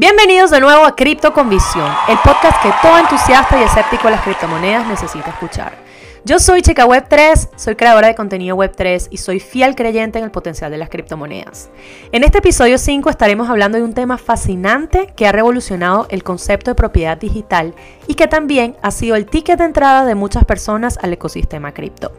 Bienvenidos 0.00 0.52
de 0.52 0.60
nuevo 0.60 0.84
a 0.84 0.94
Cripto 0.94 1.32
con 1.32 1.50
Visión, 1.50 1.90
el 2.08 2.18
podcast 2.18 2.62
que 2.62 2.70
todo 2.80 2.96
entusiasta 2.98 3.58
y 3.58 3.64
escéptico 3.64 4.04
de 4.04 4.12
las 4.12 4.22
criptomonedas 4.22 4.86
necesita 4.86 5.30
escuchar. 5.30 5.72
Yo 6.24 6.38
soy 6.38 6.62
Chica 6.62 6.86
Web 6.86 7.06
3, 7.08 7.48
soy 7.56 7.74
creadora 7.74 8.06
de 8.06 8.14
contenido 8.14 8.54
Web 8.54 8.74
3 8.76 9.08
y 9.10 9.16
soy 9.16 9.40
fiel 9.40 9.74
creyente 9.74 10.20
en 10.20 10.24
el 10.24 10.30
potencial 10.30 10.70
de 10.70 10.78
las 10.78 10.88
criptomonedas. 10.88 11.68
En 12.12 12.22
este 12.22 12.38
episodio 12.38 12.78
5 12.78 13.10
estaremos 13.10 13.50
hablando 13.50 13.76
de 13.76 13.82
un 13.82 13.92
tema 13.92 14.18
fascinante 14.18 15.12
que 15.16 15.26
ha 15.26 15.32
revolucionado 15.32 16.06
el 16.10 16.22
concepto 16.22 16.70
de 16.70 16.76
propiedad 16.76 17.18
digital 17.18 17.74
y 18.06 18.14
que 18.14 18.28
también 18.28 18.76
ha 18.82 18.92
sido 18.92 19.16
el 19.16 19.26
ticket 19.26 19.58
de 19.58 19.64
entrada 19.64 20.04
de 20.04 20.14
muchas 20.14 20.44
personas 20.44 20.96
al 21.02 21.12
ecosistema 21.12 21.74
cripto. 21.74 22.12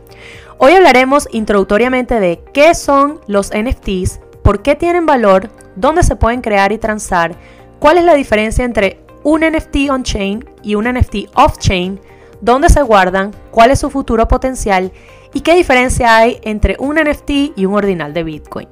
Hoy 0.57 0.73
hablaremos 0.73 1.29
introductoriamente 1.31 2.19
de 2.19 2.43
qué 2.53 2.75
son 2.75 3.21
los 3.27 3.51
NFTs, 3.51 4.19
por 4.43 4.63
qué 4.63 4.75
tienen 4.75 5.05
valor, 5.05 5.49
dónde 5.77 6.03
se 6.03 6.17
pueden 6.17 6.41
crear 6.41 6.73
y 6.73 6.77
transar, 6.77 7.37
¿Cuál 7.79 7.97
es 7.97 8.03
la 8.03 8.15
diferencia 8.15 8.65
entre 8.65 8.99
un 9.23 9.39
NFT 9.39 9.89
on-chain 9.89 10.43
y 10.61 10.75
un 10.75 10.83
NFT 10.83 11.29
off-chain? 11.33 11.97
¿Dónde 12.41 12.67
se 12.67 12.81
guardan? 12.81 13.33
¿Cuál 13.51 13.71
es 13.71 13.79
su 13.79 13.89
futuro 13.89 14.27
potencial? 14.27 14.91
¿Y 15.33 15.41
qué 15.41 15.55
diferencia 15.55 16.17
hay 16.17 16.41
entre 16.43 16.75
un 16.79 16.97
NFT 16.97 17.29
y 17.55 17.65
un 17.65 17.75
ordinal 17.75 18.13
de 18.13 18.23
Bitcoin? 18.23 18.67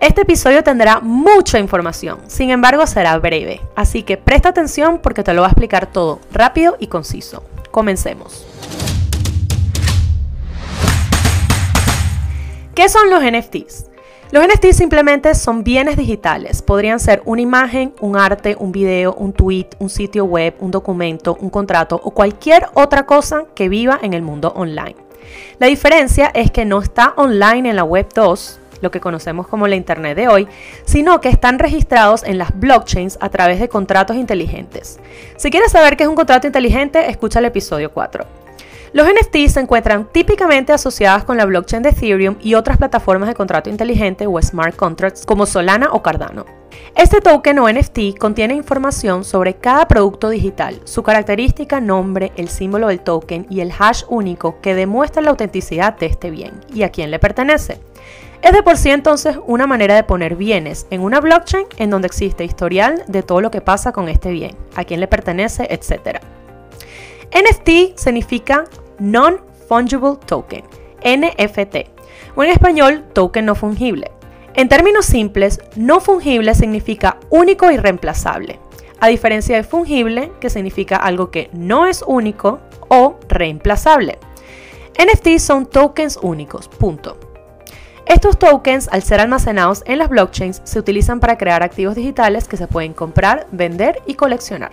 Este 0.00 0.22
episodio 0.22 0.62
tendrá 0.62 1.00
mucha 1.00 1.58
información, 1.58 2.20
sin 2.26 2.50
embargo 2.50 2.86
será 2.86 3.18
breve, 3.18 3.62
así 3.74 4.02
que 4.02 4.18
presta 4.18 4.50
atención 4.50 5.00
porque 5.02 5.24
te 5.24 5.32
lo 5.32 5.40
va 5.40 5.48
a 5.48 5.50
explicar 5.50 5.90
todo 5.90 6.20
rápido 6.30 6.76
y 6.78 6.88
conciso. 6.88 7.42
Comencemos. 7.70 8.46
¿Qué 12.74 12.88
son 12.90 13.08
los 13.10 13.22
NFTs? 13.24 13.87
Los 14.30 14.46
NFT 14.46 14.72
simplemente 14.72 15.34
son 15.34 15.64
bienes 15.64 15.96
digitales. 15.96 16.60
Podrían 16.60 17.00
ser 17.00 17.22
una 17.24 17.40
imagen, 17.40 17.94
un 18.02 18.14
arte, 18.14 18.56
un 18.58 18.72
video, 18.72 19.14
un 19.14 19.32
tweet, 19.32 19.68
un 19.78 19.88
sitio 19.88 20.26
web, 20.26 20.54
un 20.60 20.70
documento, 20.70 21.38
un 21.40 21.48
contrato 21.48 21.98
o 22.04 22.10
cualquier 22.10 22.66
otra 22.74 23.06
cosa 23.06 23.44
que 23.54 23.70
viva 23.70 23.98
en 24.02 24.12
el 24.12 24.20
mundo 24.20 24.52
online. 24.54 24.96
La 25.58 25.66
diferencia 25.66 26.30
es 26.34 26.50
que 26.50 26.66
no 26.66 26.82
está 26.82 27.14
online 27.16 27.70
en 27.70 27.76
la 27.76 27.84
web 27.84 28.06
2, 28.14 28.60
lo 28.82 28.90
que 28.90 29.00
conocemos 29.00 29.46
como 29.46 29.66
la 29.66 29.76
Internet 29.76 30.14
de 30.14 30.28
hoy, 30.28 30.46
sino 30.84 31.22
que 31.22 31.30
están 31.30 31.58
registrados 31.58 32.22
en 32.22 32.36
las 32.36 32.50
blockchains 32.58 33.16
a 33.22 33.30
través 33.30 33.60
de 33.60 33.70
contratos 33.70 34.14
inteligentes. 34.14 35.00
Si 35.38 35.50
quieres 35.50 35.72
saber 35.72 35.96
qué 35.96 36.02
es 36.02 36.08
un 36.08 36.16
contrato 36.16 36.46
inteligente, 36.46 37.08
escucha 37.08 37.38
el 37.38 37.46
episodio 37.46 37.92
4. 37.92 38.37
Los 38.92 39.06
NFTs 39.06 39.52
se 39.52 39.60
encuentran 39.60 40.08
típicamente 40.10 40.72
asociados 40.72 41.24
con 41.24 41.36
la 41.36 41.44
blockchain 41.44 41.82
de 41.82 41.90
Ethereum 41.90 42.36
y 42.40 42.54
otras 42.54 42.78
plataformas 42.78 43.28
de 43.28 43.34
contrato 43.34 43.68
inteligente 43.68 44.26
o 44.26 44.40
smart 44.40 44.76
contracts 44.76 45.26
como 45.26 45.44
Solana 45.44 45.88
o 45.92 46.02
Cardano. 46.02 46.46
Este 46.94 47.20
token 47.20 47.58
o 47.58 47.70
NFT 47.70 48.18
contiene 48.18 48.54
información 48.54 49.24
sobre 49.24 49.54
cada 49.54 49.86
producto 49.86 50.30
digital, 50.30 50.80
su 50.84 51.02
característica, 51.02 51.80
nombre, 51.80 52.32
el 52.36 52.48
símbolo 52.48 52.88
del 52.88 53.00
token 53.00 53.46
y 53.50 53.60
el 53.60 53.72
hash 53.78 54.04
único 54.08 54.60
que 54.60 54.74
demuestra 54.74 55.22
la 55.22 55.30
autenticidad 55.30 55.98
de 55.98 56.06
este 56.06 56.30
bien 56.30 56.52
y 56.72 56.82
a 56.82 56.90
quién 56.90 57.10
le 57.10 57.18
pertenece. 57.18 57.80
Es 58.40 58.52
de 58.52 58.62
por 58.62 58.76
sí 58.76 58.90
entonces 58.90 59.36
una 59.46 59.66
manera 59.66 59.96
de 59.96 60.04
poner 60.04 60.36
bienes 60.36 60.86
en 60.90 61.02
una 61.02 61.20
blockchain 61.20 61.66
en 61.76 61.90
donde 61.90 62.06
existe 62.06 62.44
historial 62.44 63.02
de 63.06 63.22
todo 63.22 63.40
lo 63.40 63.50
que 63.50 63.60
pasa 63.60 63.92
con 63.92 64.08
este 64.08 64.30
bien, 64.30 64.56
a 64.76 64.84
quién 64.84 65.00
le 65.00 65.08
pertenece, 65.08 65.66
etc. 65.70 66.20
NFT 67.32 67.96
significa 67.96 68.64
Non-Fungible 68.98 70.16
Token, 70.26 70.64
NFT, 71.04 71.76
o 72.34 72.42
en 72.42 72.50
español, 72.50 73.04
token 73.12 73.46
no 73.46 73.54
fungible. 73.54 74.10
En 74.54 74.68
términos 74.68 75.06
simples, 75.06 75.60
no 75.76 76.00
fungible 76.00 76.54
significa 76.54 77.18
único 77.30 77.70
y 77.70 77.76
reemplazable, 77.76 78.58
a 79.00 79.08
diferencia 79.08 79.56
de 79.56 79.62
fungible, 79.62 80.32
que 80.40 80.50
significa 80.50 80.96
algo 80.96 81.30
que 81.30 81.50
no 81.52 81.86
es 81.86 82.02
único 82.06 82.60
o 82.88 83.16
reemplazable. 83.28 84.18
NFT 84.98 85.38
son 85.38 85.66
tokens 85.66 86.18
únicos, 86.22 86.68
punto. 86.68 87.16
Estos 88.06 88.38
tokens, 88.38 88.88
al 88.90 89.02
ser 89.02 89.20
almacenados 89.20 89.82
en 89.86 89.98
las 89.98 90.08
blockchains, 90.08 90.62
se 90.64 90.78
utilizan 90.78 91.20
para 91.20 91.36
crear 91.36 91.62
activos 91.62 91.94
digitales 91.94 92.48
que 92.48 92.56
se 92.56 92.66
pueden 92.66 92.94
comprar, 92.94 93.46
vender 93.52 94.02
y 94.06 94.14
coleccionar. 94.14 94.70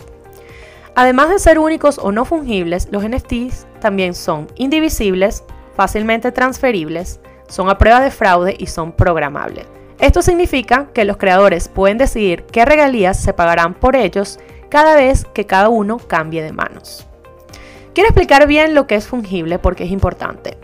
Además 0.96 1.30
de 1.30 1.40
ser 1.40 1.60
únicos 1.60 2.00
o 2.02 2.14
no 2.14 2.24
fungibles, 2.24 2.88
los 2.90 3.04
NFTs 3.04 3.68
también 3.82 4.14
son 4.16 4.48
indivisibles, 4.56 5.44
fácilmente 5.76 6.32
transferibles, 6.32 7.20
son 7.50 7.70
a 7.70 7.78
prueba 7.78 8.00
de 8.00 8.12
fraude 8.12 8.56
y 8.58 8.68
son 8.68 8.94
programables. 8.94 9.68
Esto 10.00 10.22
significa 10.22 10.88
que 10.94 11.04
los 11.04 11.18
creadores 11.18 11.68
pueden 11.68 11.98
decidir 11.98 12.44
qué 12.44 12.64
regalías 12.64 13.22
se 13.22 13.34
pagarán 13.34 13.74
por 13.74 13.98
ellos 13.98 14.40
cada 14.70 14.96
vez 14.96 15.26
que 15.34 15.46
cada 15.46 15.68
uno 15.68 15.98
cambie 15.98 16.42
de 16.42 16.54
manos. 16.54 17.06
Quiero 17.94 18.10
explicar 18.10 18.48
bien 18.48 18.74
lo 18.74 18.88
que 18.88 18.96
es 18.96 19.06
fungible 19.06 19.60
porque 19.60 19.84
es 19.84 19.92
importante. 19.92 20.58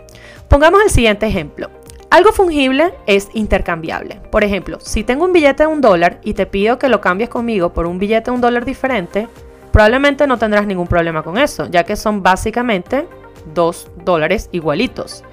Pongamos 0.48 0.82
el 0.82 0.90
siguiente 0.90 1.26
ejemplo. 1.26 1.70
Algo 2.10 2.32
fungible 2.32 2.92
es 3.06 3.28
intercambiable. 3.32 4.20
Por 4.30 4.44
ejemplo, 4.44 4.78
si 4.80 5.02
tengo 5.02 5.24
un 5.24 5.32
billete 5.32 5.62
de 5.62 5.66
un 5.66 5.80
dólar 5.80 6.20
y 6.22 6.34
te 6.34 6.44
pido 6.44 6.78
que 6.78 6.90
lo 6.90 7.00
cambies 7.00 7.30
conmigo 7.30 7.72
por 7.72 7.86
un 7.86 7.98
billete 7.98 8.30
de 8.30 8.34
un 8.34 8.42
dólar 8.42 8.66
diferente, 8.66 9.28
probablemente 9.72 10.26
no 10.26 10.38
tendrás 10.38 10.66
ningún 10.66 10.86
problema 10.86 11.22
con 11.22 11.38
eso, 11.38 11.66
ya 11.66 11.84
que 11.84 11.96
son 11.96 12.22
básicamente 12.22 13.08
dos 13.54 13.90
dólares 14.04 14.48
igualitos. 14.52 15.24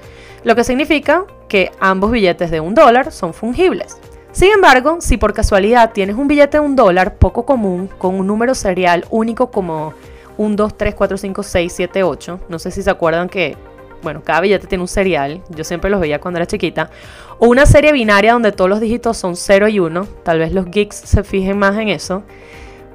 Lo 0.43 0.55
que 0.55 0.63
significa 0.63 1.25
que 1.47 1.71
ambos 1.79 2.11
billetes 2.11 2.49
de 2.49 2.59
un 2.59 2.73
dólar 2.73 3.11
son 3.11 3.33
fungibles. 3.33 3.97
Sin 4.31 4.51
embargo, 4.51 4.97
si 5.01 5.17
por 5.17 5.33
casualidad 5.33 5.91
tienes 5.91 6.15
un 6.15 6.27
billete 6.27 6.57
de 6.57 6.61
un 6.61 6.75
dólar 6.75 7.15
poco 7.15 7.45
común 7.45 7.89
con 7.97 8.15
un 8.15 8.27
número 8.27 8.55
serial 8.55 9.05
único 9.09 9.51
como 9.51 9.93
1, 10.37 10.55
2, 10.55 10.77
3, 10.77 10.95
4, 10.95 11.17
5, 11.17 11.43
6, 11.43 11.73
7, 11.75 12.03
8, 12.03 12.39
no 12.47 12.59
sé 12.59 12.71
si 12.71 12.81
se 12.81 12.89
acuerdan 12.89 13.27
que, 13.27 13.57
bueno, 14.03 14.21
cada 14.23 14.39
billete 14.39 14.67
tiene 14.67 14.83
un 14.83 14.87
serial, 14.87 15.41
yo 15.49 15.63
siempre 15.63 15.89
los 15.89 15.99
veía 15.99 16.21
cuando 16.21 16.37
era 16.37 16.45
chiquita, 16.45 16.91
o 17.39 17.47
una 17.47 17.65
serie 17.65 17.91
binaria 17.91 18.33
donde 18.33 18.51
todos 18.51 18.69
los 18.69 18.79
dígitos 18.79 19.17
son 19.17 19.35
0 19.35 19.67
y 19.67 19.79
1, 19.79 20.07
tal 20.23 20.39
vez 20.39 20.53
los 20.53 20.67
geeks 20.67 20.95
se 20.95 21.23
fijen 21.23 21.57
más 21.57 21.75
en 21.77 21.89
eso, 21.89 22.23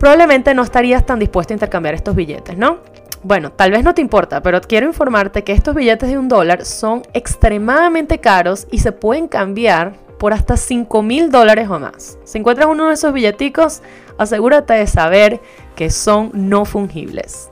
probablemente 0.05 0.53
no 0.53 0.63
estarías 0.63 1.07
tan 1.07 1.19
dispuesto 1.19 1.55
a 1.55 1.57
intercambiar 1.57 1.95
estos 1.95 2.15
billetes, 2.15 2.59
¿no? 2.59 2.81
Bueno, 3.23 3.53
tal 3.53 3.71
vez 3.71 3.85
no 3.85 3.95
te 3.95 4.03
importa, 4.03 4.43
pero 4.43 4.61
quiero 4.61 4.87
informarte 4.87 5.45
que 5.45 5.53
estos 5.53 5.75
billetes 5.75 6.11
de 6.11 6.19
un 6.19 6.29
dólar 6.29 6.67
son 6.67 7.01
extremadamente 7.15 8.19
caros 8.19 8.67
y 8.71 8.81
se 8.81 8.93
pueden 8.93 9.29
cambiar 9.29 9.95
por 10.19 10.35
hasta 10.35 10.59
5 10.59 11.03
mil 11.03 11.31
dólares 11.31 11.71
o 11.71 11.79
más. 11.79 12.19
Si 12.25 12.37
encuentras 12.37 12.69
uno 12.69 12.89
de 12.89 12.93
esos 12.93 13.15
billeticos, 13.15 13.81
asegúrate 14.19 14.75
de 14.75 14.87
saber 14.87 15.41
que 15.75 15.89
son 15.89 16.31
no 16.35 16.67
fungibles. 16.67 17.49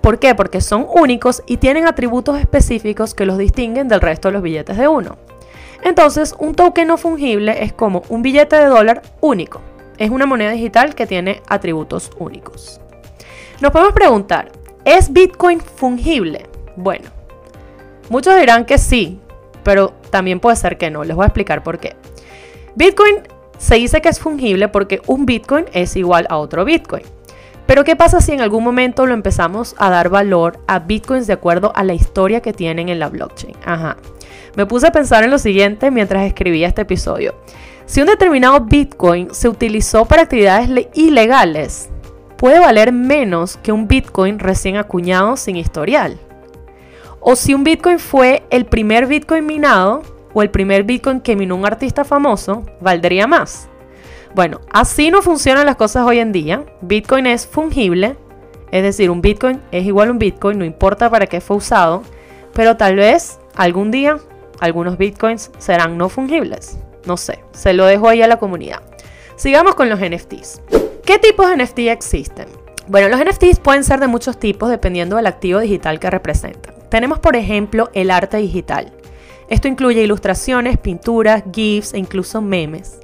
¿Por 0.00 0.18
qué? 0.18 0.34
Porque 0.34 0.62
son 0.62 0.86
únicos 0.88 1.42
y 1.46 1.58
tienen 1.58 1.86
atributos 1.86 2.38
específicos 2.38 3.12
que 3.12 3.26
los 3.26 3.36
distinguen 3.36 3.88
del 3.88 4.00
resto 4.00 4.28
de 4.28 4.32
los 4.32 4.42
billetes 4.42 4.78
de 4.78 4.88
uno. 4.88 5.18
Entonces, 5.82 6.34
un 6.38 6.54
token 6.54 6.88
no 6.88 6.96
fungible 6.96 7.62
es 7.62 7.74
como 7.74 8.04
un 8.08 8.22
billete 8.22 8.56
de 8.56 8.64
dólar 8.64 9.02
único 9.20 9.60
es 10.00 10.10
una 10.10 10.26
moneda 10.26 10.50
digital 10.50 10.94
que 10.94 11.06
tiene 11.06 11.42
atributos 11.46 12.10
únicos. 12.18 12.80
Nos 13.60 13.70
podemos 13.70 13.92
preguntar, 13.92 14.50
¿es 14.84 15.12
Bitcoin 15.12 15.60
fungible? 15.60 16.46
Bueno, 16.74 17.10
muchos 18.08 18.34
dirán 18.40 18.64
que 18.64 18.78
sí, 18.78 19.20
pero 19.62 19.92
también 20.08 20.40
puede 20.40 20.56
ser 20.56 20.78
que 20.78 20.90
no. 20.90 21.04
Les 21.04 21.14
voy 21.14 21.24
a 21.24 21.26
explicar 21.26 21.62
por 21.62 21.78
qué. 21.78 21.96
Bitcoin 22.74 23.16
se 23.58 23.74
dice 23.74 24.00
que 24.00 24.08
es 24.08 24.18
fungible 24.18 24.68
porque 24.68 25.02
un 25.06 25.26
Bitcoin 25.26 25.66
es 25.74 25.94
igual 25.96 26.26
a 26.30 26.38
otro 26.38 26.64
Bitcoin. 26.64 27.04
Pero 27.66 27.84
¿qué 27.84 27.94
pasa 27.94 28.22
si 28.22 28.32
en 28.32 28.40
algún 28.40 28.64
momento 28.64 29.04
lo 29.04 29.12
empezamos 29.12 29.76
a 29.76 29.90
dar 29.90 30.08
valor 30.08 30.60
a 30.66 30.78
Bitcoins 30.78 31.26
de 31.26 31.34
acuerdo 31.34 31.72
a 31.76 31.84
la 31.84 31.92
historia 31.92 32.40
que 32.40 32.54
tienen 32.54 32.88
en 32.88 32.98
la 32.98 33.10
blockchain? 33.10 33.54
Ajá. 33.66 33.98
Me 34.56 34.64
puse 34.64 34.86
a 34.86 34.92
pensar 34.92 35.24
en 35.24 35.30
lo 35.30 35.38
siguiente 35.38 35.90
mientras 35.90 36.26
escribía 36.26 36.68
este 36.68 36.82
episodio. 36.82 37.34
Si 37.90 38.00
un 38.00 38.06
determinado 38.06 38.60
Bitcoin 38.60 39.34
se 39.34 39.48
utilizó 39.48 40.04
para 40.04 40.22
actividades 40.22 40.86
ilegales, 40.94 41.88
puede 42.36 42.60
valer 42.60 42.92
menos 42.92 43.56
que 43.56 43.72
un 43.72 43.88
Bitcoin 43.88 44.38
recién 44.38 44.76
acuñado 44.76 45.36
sin 45.36 45.56
historial. 45.56 46.16
O 47.18 47.34
si 47.34 47.52
un 47.52 47.64
Bitcoin 47.64 47.98
fue 47.98 48.44
el 48.50 48.64
primer 48.66 49.08
Bitcoin 49.08 49.44
minado 49.44 50.02
o 50.32 50.40
el 50.40 50.50
primer 50.50 50.84
Bitcoin 50.84 51.20
que 51.20 51.34
minó 51.34 51.56
un 51.56 51.66
artista 51.66 52.04
famoso, 52.04 52.64
valdría 52.80 53.26
más. 53.26 53.68
Bueno, 54.36 54.60
así 54.70 55.10
no 55.10 55.20
funcionan 55.20 55.66
las 55.66 55.74
cosas 55.74 56.06
hoy 56.06 56.20
en 56.20 56.30
día. 56.30 56.64
Bitcoin 56.82 57.26
es 57.26 57.44
fungible, 57.44 58.16
es 58.70 58.84
decir, 58.84 59.10
un 59.10 59.20
Bitcoin 59.20 59.60
es 59.72 59.84
igual 59.84 60.10
a 60.10 60.12
un 60.12 60.20
Bitcoin, 60.20 60.60
no 60.60 60.64
importa 60.64 61.10
para 61.10 61.26
qué 61.26 61.40
fue 61.40 61.56
usado, 61.56 62.04
pero 62.54 62.76
tal 62.76 62.94
vez 62.94 63.40
algún 63.56 63.90
día 63.90 64.18
algunos 64.60 64.96
Bitcoins 64.96 65.50
serán 65.58 65.98
no 65.98 66.08
fungibles. 66.08 66.78
No 67.06 67.16
sé, 67.16 67.40
se 67.52 67.72
lo 67.72 67.86
dejo 67.86 68.08
ahí 68.08 68.22
a 68.22 68.28
la 68.28 68.38
comunidad. 68.38 68.82
Sigamos 69.36 69.74
con 69.74 69.88
los 69.88 70.00
NFTs. 70.00 70.62
¿Qué 71.04 71.18
tipos 71.18 71.48
de 71.48 71.56
NFT 71.56 71.78
existen? 71.90 72.46
Bueno, 72.88 73.08
los 73.08 73.20
NFTs 73.20 73.60
pueden 73.60 73.84
ser 73.84 74.00
de 74.00 74.08
muchos 74.08 74.38
tipos 74.38 74.68
dependiendo 74.68 75.16
del 75.16 75.26
activo 75.26 75.60
digital 75.60 75.98
que 75.98 76.10
representan. 76.10 76.74
Tenemos, 76.88 77.20
por 77.20 77.36
ejemplo, 77.36 77.88
el 77.94 78.10
arte 78.10 78.38
digital. 78.38 78.92
Esto 79.48 79.68
incluye 79.68 80.02
ilustraciones, 80.02 80.78
pinturas, 80.78 81.44
GIFs 81.52 81.94
e 81.94 81.98
incluso 81.98 82.42
memes. 82.42 82.98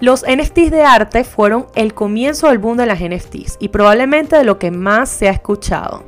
Los 0.00 0.24
NFTs 0.24 0.70
de 0.70 0.82
arte 0.82 1.24
fueron 1.24 1.66
el 1.74 1.92
comienzo 1.92 2.48
del 2.48 2.58
boom 2.58 2.78
de 2.78 2.86
las 2.86 3.00
NFTs 3.00 3.56
y 3.58 3.68
probablemente 3.68 4.36
de 4.36 4.44
lo 4.44 4.58
que 4.58 4.70
más 4.70 5.10
se 5.10 5.28
ha 5.28 5.32
escuchado, 5.32 6.04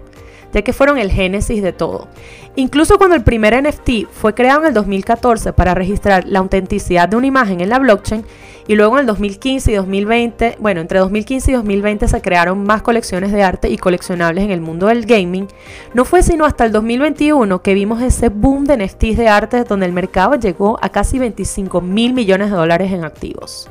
ya 0.53 0.63
que 0.63 0.73
fueron 0.73 0.97
el 0.97 1.11
génesis 1.11 1.63
de 1.63 1.73
todo. 1.73 2.09
Incluso 2.55 2.99
cuando 2.99 3.17
el 3.17 3.23
primer 3.23 3.61
NFT 3.63 4.11
fue 4.11 4.35
creado 4.35 4.61
en 4.61 4.69
el 4.69 4.75
2014 4.75 5.55
para 5.55 5.75
registrar 5.75 6.27
la 6.27 6.41
autenticidad 6.41 7.09
de 7.09 7.17
una 7.17 7.27
imagen 7.27 7.63
en 7.63 7.71
la 7.71 7.79
blockchain, 7.79 8.25
y 8.69 8.75
luego 8.77 8.95
en 8.95 9.01
el 9.01 9.07
2015 9.07 9.73
y 9.73 9.75
2020, 9.75 10.57
bueno, 10.61 10.81
entre 10.81 10.99
2015 11.01 11.51
y 11.51 11.55
2020 11.55 12.09
se 12.09 12.21
crearon 12.21 12.63
más 12.63 12.83
colecciones 12.83 13.33
de 13.33 13.43
arte 13.43 13.69
y 13.69 13.79
coleccionables 13.79 14.45
en 14.45 14.51
el 14.51 14.61
mundo 14.61 14.87
del 14.87 15.07
gaming, 15.07 15.49
no 15.95 16.05
fue 16.05 16.23
sino 16.23 16.45
hasta 16.45 16.65
el 16.65 16.73
2021 16.73 17.63
que 17.63 17.75
vimos 17.75 18.03
ese 18.03 18.29
boom 18.29 18.65
de 18.65 18.77
NFTs 18.77 19.17
de 19.17 19.29
arte 19.29 19.65
donde 19.65 19.87
el 19.87 19.93
mercado 19.93 20.37
llegó 20.37 20.79
a 20.81 20.91
casi 20.91 21.19
25 21.19 21.81
mil 21.81 22.13
millones 22.13 22.51
de 22.51 22.57
dólares 22.57 22.93
en 22.93 23.05
activos. 23.05 23.69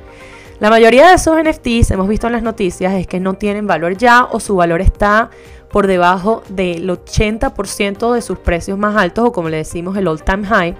La 0.59 0.69
mayoría 0.69 1.07
de 1.07 1.15
esos 1.15 1.35
NFTs, 1.41 1.89
hemos 1.91 2.07
visto 2.07 2.27
en 2.27 2.33
las 2.33 2.43
noticias, 2.43 2.93
es 2.93 3.07
que 3.07 3.19
no 3.19 3.33
tienen 3.33 3.65
valor 3.65 3.97
ya 3.97 4.25
o 4.25 4.39
su 4.39 4.55
valor 4.55 4.81
está 4.81 5.31
por 5.71 5.87
debajo 5.87 6.43
del 6.49 6.89
80% 6.89 8.13
de 8.13 8.21
sus 8.21 8.39
precios 8.39 8.77
más 8.77 8.95
altos 8.95 9.25
o 9.25 9.31
como 9.31 9.49
le 9.49 9.57
decimos 9.57 9.97
el 9.97 10.07
all 10.07 10.23
time 10.23 10.45
high. 10.45 10.75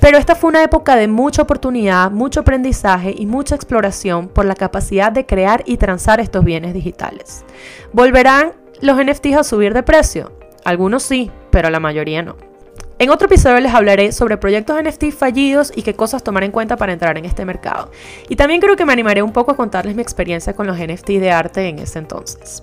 Pero 0.00 0.18
esta 0.18 0.34
fue 0.34 0.50
una 0.50 0.62
época 0.62 0.96
de 0.96 1.08
mucha 1.08 1.42
oportunidad, 1.42 2.10
mucho 2.10 2.40
aprendizaje 2.40 3.14
y 3.16 3.26
mucha 3.26 3.54
exploración 3.54 4.28
por 4.28 4.44
la 4.44 4.54
capacidad 4.54 5.12
de 5.12 5.24
crear 5.24 5.62
y 5.66 5.76
transar 5.76 6.20
estos 6.20 6.44
bienes 6.44 6.74
digitales. 6.74 7.44
¿Volverán 7.92 8.52
los 8.80 9.02
NFTs 9.02 9.36
a 9.36 9.44
subir 9.44 9.72
de 9.72 9.82
precio? 9.82 10.32
Algunos 10.64 11.02
sí, 11.02 11.30
pero 11.50 11.70
la 11.70 11.80
mayoría 11.80 12.22
no. 12.22 12.36
En 12.98 13.10
otro 13.10 13.26
episodio 13.26 13.58
les 13.58 13.74
hablaré 13.74 14.12
sobre 14.12 14.36
proyectos 14.36 14.80
NFT 14.80 15.10
fallidos 15.10 15.72
y 15.74 15.82
qué 15.82 15.94
cosas 15.94 16.22
tomar 16.22 16.44
en 16.44 16.52
cuenta 16.52 16.76
para 16.76 16.92
entrar 16.92 17.18
en 17.18 17.24
este 17.24 17.44
mercado. 17.44 17.90
Y 18.28 18.36
también 18.36 18.60
creo 18.60 18.76
que 18.76 18.84
me 18.84 18.92
animaré 18.92 19.20
un 19.20 19.32
poco 19.32 19.50
a 19.50 19.56
contarles 19.56 19.96
mi 19.96 20.02
experiencia 20.02 20.54
con 20.54 20.68
los 20.68 20.78
NFT 20.78 21.08
de 21.08 21.32
arte 21.32 21.68
en 21.68 21.80
ese 21.80 21.98
entonces. 21.98 22.62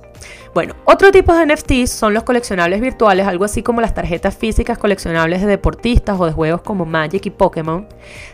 Bueno, 0.53 0.75
otro 0.83 1.12
tipo 1.13 1.33
de 1.33 1.45
NFTs 1.45 1.89
son 1.89 2.13
los 2.13 2.24
coleccionables 2.24 2.81
virtuales, 2.81 3.25
algo 3.25 3.45
así 3.45 3.63
como 3.63 3.80
las 3.80 3.94
tarjetas 3.94 4.36
físicas 4.36 4.77
coleccionables 4.77 5.39
de 5.39 5.48
deportistas 5.48 6.19
o 6.19 6.25
de 6.25 6.33
juegos 6.33 6.62
como 6.62 6.86
Magic 6.86 7.25
y 7.25 7.30
Pokémon. 7.30 7.88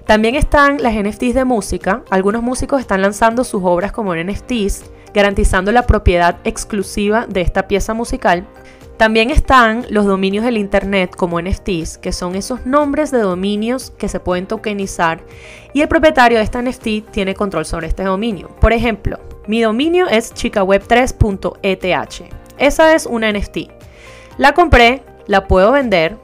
También 0.08 0.34
están 0.34 0.82
las 0.82 0.96
NFTs 0.96 1.36
de 1.36 1.46
música. 1.46 2.02
Algunos 2.10 2.42
músicos 2.42 2.82
están 2.82 3.04
lanzando 3.04 3.44
sus 3.44 3.62
obras 3.64 3.92
como 3.92 4.16
NFTs, 4.16 4.86
garantizando 5.14 5.72
la 5.72 5.86
propiedad 5.86 6.38
exclusiva 6.44 7.28
de 7.28 7.42
esta 7.42 7.68
pieza 7.68 7.94
musical. 7.94 8.48
También 8.98 9.30
están 9.30 9.86
los 9.92 10.08
dominios 10.08 10.44
del 10.44 10.58
Internet 10.58 11.16
como 11.16 11.40
NFTs, 11.40 12.00
que 12.00 12.12
son 12.12 12.34
esos 12.34 12.66
nombres 12.66 13.12
de 13.12 13.20
dominios 13.20 13.92
que 13.92 14.10
se 14.10 14.20
pueden 14.20 14.48
tokenizar 14.48 15.20
y 15.72 15.82
el 15.82 15.88
propietario 15.88 16.40
de 16.40 16.44
esta 16.44 16.64
NFT 16.64 17.12
tiene 17.12 17.36
control 17.36 17.68
sobre 17.68 17.86
este 17.86 18.04
dominio. 18.04 18.48
Por 18.60 18.74
ejemplo, 18.74 19.20
mi 19.48 19.62
dominio 19.62 20.08
es 20.08 20.34
chicaweb3.eth. 20.34 22.30
Esa 22.58 22.94
es 22.94 23.06
una 23.06 23.32
NFT. 23.32 23.58
La 24.38 24.54
compré, 24.54 25.04
la 25.26 25.48
puedo 25.48 25.72
vender 25.72 26.18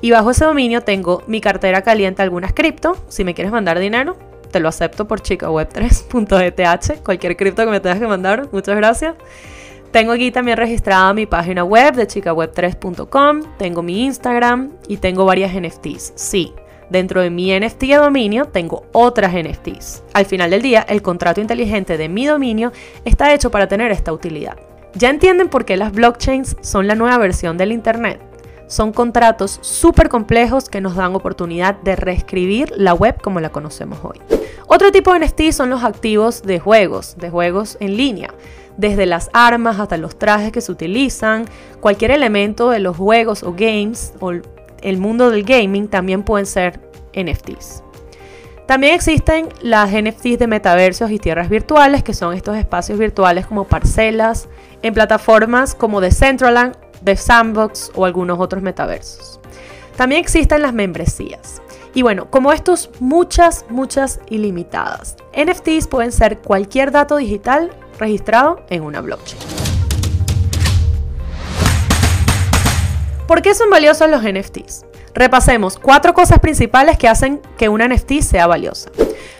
y 0.00 0.10
bajo 0.10 0.30
ese 0.30 0.44
dominio 0.44 0.82
tengo 0.82 1.22
mi 1.26 1.40
cartera 1.40 1.82
caliente 1.82 2.22
algunas 2.22 2.52
cripto. 2.52 2.96
Si 3.08 3.24
me 3.24 3.34
quieres 3.34 3.52
mandar 3.52 3.78
dinero, 3.78 4.16
te 4.50 4.60
lo 4.60 4.68
acepto 4.68 5.06
por 5.06 5.22
chicaweb3.eth. 5.22 7.02
Cualquier 7.02 7.36
cripto 7.36 7.64
que 7.64 7.70
me 7.70 7.80
tengas 7.80 7.98
que 7.98 8.06
mandar, 8.06 8.48
muchas 8.52 8.76
gracias. 8.76 9.14
Tengo 9.90 10.12
aquí 10.12 10.30
también 10.30 10.56
registrada 10.56 11.12
mi 11.12 11.26
página 11.26 11.64
web 11.64 11.94
de 11.94 12.06
chicaweb3.com, 12.06 13.42
tengo 13.58 13.82
mi 13.82 14.04
Instagram 14.04 14.70
y 14.86 14.98
tengo 14.98 15.24
varias 15.24 15.52
NFTs. 15.52 16.12
Sí, 16.14 16.54
dentro 16.90 17.22
de 17.22 17.30
mi 17.30 17.58
NFT 17.58 17.82
de 17.82 17.96
dominio 17.96 18.44
tengo 18.46 18.84
otras 18.92 19.32
NFTs. 19.32 20.02
Al 20.12 20.26
final 20.26 20.50
del 20.50 20.62
día, 20.62 20.84
el 20.88 21.02
contrato 21.02 21.40
inteligente 21.40 21.96
de 21.96 22.08
mi 22.08 22.26
dominio 22.26 22.72
está 23.04 23.32
hecho 23.32 23.50
para 23.50 23.68
tener 23.68 23.90
esta 23.90 24.12
utilidad. 24.12 24.56
¿Ya 24.94 25.08
entienden 25.08 25.48
por 25.48 25.64
qué 25.64 25.76
las 25.76 25.92
blockchains 25.92 26.56
son 26.60 26.86
la 26.86 26.96
nueva 26.96 27.18
versión 27.18 27.56
del 27.56 27.72
Internet? 27.72 28.20
Son 28.66 28.92
contratos 28.92 29.58
súper 29.62 30.08
complejos 30.08 30.68
que 30.68 30.80
nos 30.80 30.94
dan 30.94 31.14
oportunidad 31.14 31.76
de 31.76 31.96
reescribir 31.96 32.72
la 32.76 32.94
web 32.94 33.20
como 33.20 33.40
la 33.40 33.50
conocemos 33.50 33.98
hoy. 34.02 34.20
Otro 34.66 34.92
tipo 34.92 35.12
de 35.12 35.26
NFT 35.26 35.50
son 35.52 35.70
los 35.70 35.82
activos 35.82 36.42
de 36.42 36.60
juegos, 36.60 37.16
de 37.16 37.30
juegos 37.30 37.76
en 37.80 37.96
línea 37.96 38.34
desde 38.80 39.04
las 39.04 39.28
armas 39.32 39.78
hasta 39.78 39.98
los 39.98 40.18
trajes 40.18 40.52
que 40.52 40.62
se 40.62 40.72
utilizan, 40.72 41.44
cualquier 41.80 42.12
elemento 42.12 42.70
de 42.70 42.78
los 42.78 42.96
juegos 42.96 43.42
o 43.42 43.52
games 43.52 44.14
o 44.20 44.32
el 44.82 44.98
mundo 44.98 45.30
del 45.30 45.44
gaming 45.44 45.88
también 45.88 46.22
pueden 46.22 46.46
ser 46.46 46.80
NFTs. 47.14 47.82
También 48.66 48.94
existen 48.94 49.48
las 49.62 49.90
NFTs 49.90 50.38
de 50.38 50.46
metaversos 50.46 51.10
y 51.10 51.18
tierras 51.18 51.48
virtuales, 51.48 52.04
que 52.04 52.14
son 52.14 52.34
estos 52.34 52.56
espacios 52.56 52.98
virtuales 52.98 53.46
como 53.46 53.64
parcelas 53.64 54.48
en 54.82 54.94
plataformas 54.94 55.74
como 55.74 56.00
Decentraland, 56.00 56.76
The 57.02 57.16
Sandbox 57.16 57.90
o 57.96 58.04
algunos 58.04 58.38
otros 58.38 58.62
metaversos. 58.62 59.40
También 59.96 60.20
existen 60.20 60.62
las 60.62 60.72
membresías. 60.72 61.60
Y 61.94 62.02
bueno, 62.02 62.30
como 62.30 62.52
estos, 62.52 62.90
muchas, 63.00 63.64
muchas 63.68 64.20
ilimitadas. 64.30 65.16
NFTs 65.34 65.88
pueden 65.88 66.12
ser 66.12 66.38
cualquier 66.38 66.92
dato 66.92 67.16
digital 67.16 67.72
registrado 67.98 68.62
en 68.70 68.82
una 68.82 69.00
blockchain. 69.00 69.59
¿Por 73.30 73.42
qué 73.42 73.54
son 73.54 73.70
valiosos 73.70 74.10
los 74.10 74.24
NFTs? 74.24 74.86
Repasemos 75.14 75.78
cuatro 75.78 76.14
cosas 76.14 76.40
principales 76.40 76.98
que 76.98 77.06
hacen 77.06 77.40
que 77.56 77.68
una 77.68 77.86
NFT 77.86 78.22
sea 78.22 78.48
valiosa. 78.48 78.90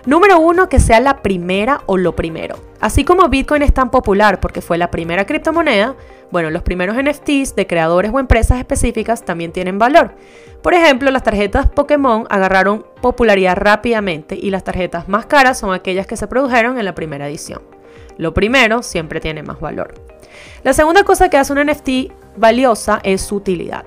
Número 0.07 0.39
uno, 0.39 0.69
que 0.69 0.79
sea 0.79 1.01
la 1.01 1.23
primera 1.23 1.83
o 1.87 1.97
lo 1.97 2.15
primero. 2.15 2.55
Así 2.79 3.03
como 3.03 3.29
Bitcoin 3.29 3.63
es 3.63 3.75
tan 3.75 3.91
popular 3.91 4.39
porque 4.39 4.61
fue 4.61 4.79
la 4.79 4.93
primera 4.93 5.27
criptomoneda, 5.27 5.97
bueno, 6.31 6.51
los 6.51 6.63
primeros 6.63 6.95
NFTs 7.03 7.57
de 7.57 7.67
creadores 7.67 8.13
o 8.15 8.21
empresas 8.21 8.61
específicas 8.61 9.25
también 9.25 9.51
tienen 9.51 9.81
valor. 9.81 10.15
Por 10.63 10.73
ejemplo, 10.73 11.11
las 11.11 11.25
tarjetas 11.25 11.69
Pokémon 11.69 12.29
agarraron 12.31 12.87
popularidad 13.03 13.57
rápidamente 13.57 14.39
y 14.41 14.51
las 14.51 14.63
tarjetas 14.63 15.09
más 15.09 15.27
caras 15.27 15.59
son 15.59 15.75
aquellas 15.75 16.07
que 16.07 16.17
se 16.17 16.29
produjeron 16.29 16.79
en 16.79 16.85
la 16.85 16.95
primera 16.95 17.27
edición. 17.27 17.61
Lo 18.19 18.35
primero 18.35 18.85
siempre 18.85 19.19
tiene 19.19 19.43
más 19.43 19.59
valor. 19.59 19.95
La 20.63 20.73
segunda 20.73 21.05
cosa 21.05 21.29
que 21.29 21.37
hace 21.37 21.53
una 21.53 21.65
NFT 21.65 22.13
valiosa 22.37 23.01
es 23.03 23.23
su 23.23 23.37
utilidad, 23.37 23.85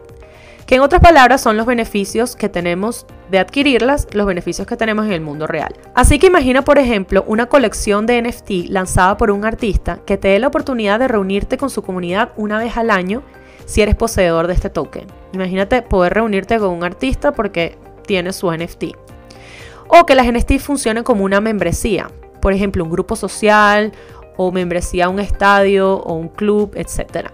que 0.66 0.76
en 0.76 0.82
otras 0.82 1.02
palabras 1.02 1.42
son 1.42 1.58
los 1.58 1.66
beneficios 1.66 2.36
que 2.36 2.50
tenemos 2.50 3.06
de 3.30 3.40
adquirirlas, 3.40 4.08
los 4.14 4.26
beneficios 4.26 4.68
que 4.68 4.78
tenemos 4.78 5.06
en 5.06 5.14
el 5.14 5.22
mundo 5.22 5.48
real. 5.48 5.76
Así 5.96 6.20
que 6.20 6.28
imagina, 6.28 6.64
por 6.64 6.78
ejemplo, 6.78 7.24
una 7.28 7.48
colección 7.48 8.06
de 8.06 8.22
NFT 8.22 8.70
lanzada 8.70 9.18
por 9.18 9.32
un 9.32 9.46
artista 9.46 10.00
que 10.06 10.18
te 10.18 10.30
dé 10.30 10.40
la 10.40 10.48
oportunidad 10.48 11.00
de 11.00 11.08
reunirte 11.08 11.58
con 11.58 11.70
su 11.70 11.82
comunidad 11.82 12.32
una 12.38 12.60
vez 12.60 12.78
al 12.78 12.90
año 12.92 13.24
si 13.66 13.82
eres 13.82 13.96
poseedor 13.96 14.48
de 14.48 14.54
este 14.54 14.70
token. 14.70 15.08
Imagínate 15.34 15.82
poder 15.82 16.14
reunirte 16.14 16.60
con 16.60 16.70
un 16.70 16.84
artista 16.84 17.32
porque 17.32 17.78
tiene 18.06 18.34
su 18.34 18.52
NFT. 18.52 18.96
O 19.88 20.06
que 20.06 20.16
las 20.16 20.28
NFT 20.28 20.60
funcionen 20.60 21.04
como 21.04 21.24
una 21.24 21.42
membresía, 21.42 22.10
por 22.42 22.54
ejemplo, 22.54 22.84
un 22.84 22.92
grupo 22.92 23.16
social 23.16 23.94
o 24.38 24.52
membresía 24.52 25.06
a 25.06 25.10
un 25.10 25.20
estadio 25.20 25.96
o 25.96 26.14
un 26.14 26.30
club, 26.30 26.72
etc. 26.76 27.30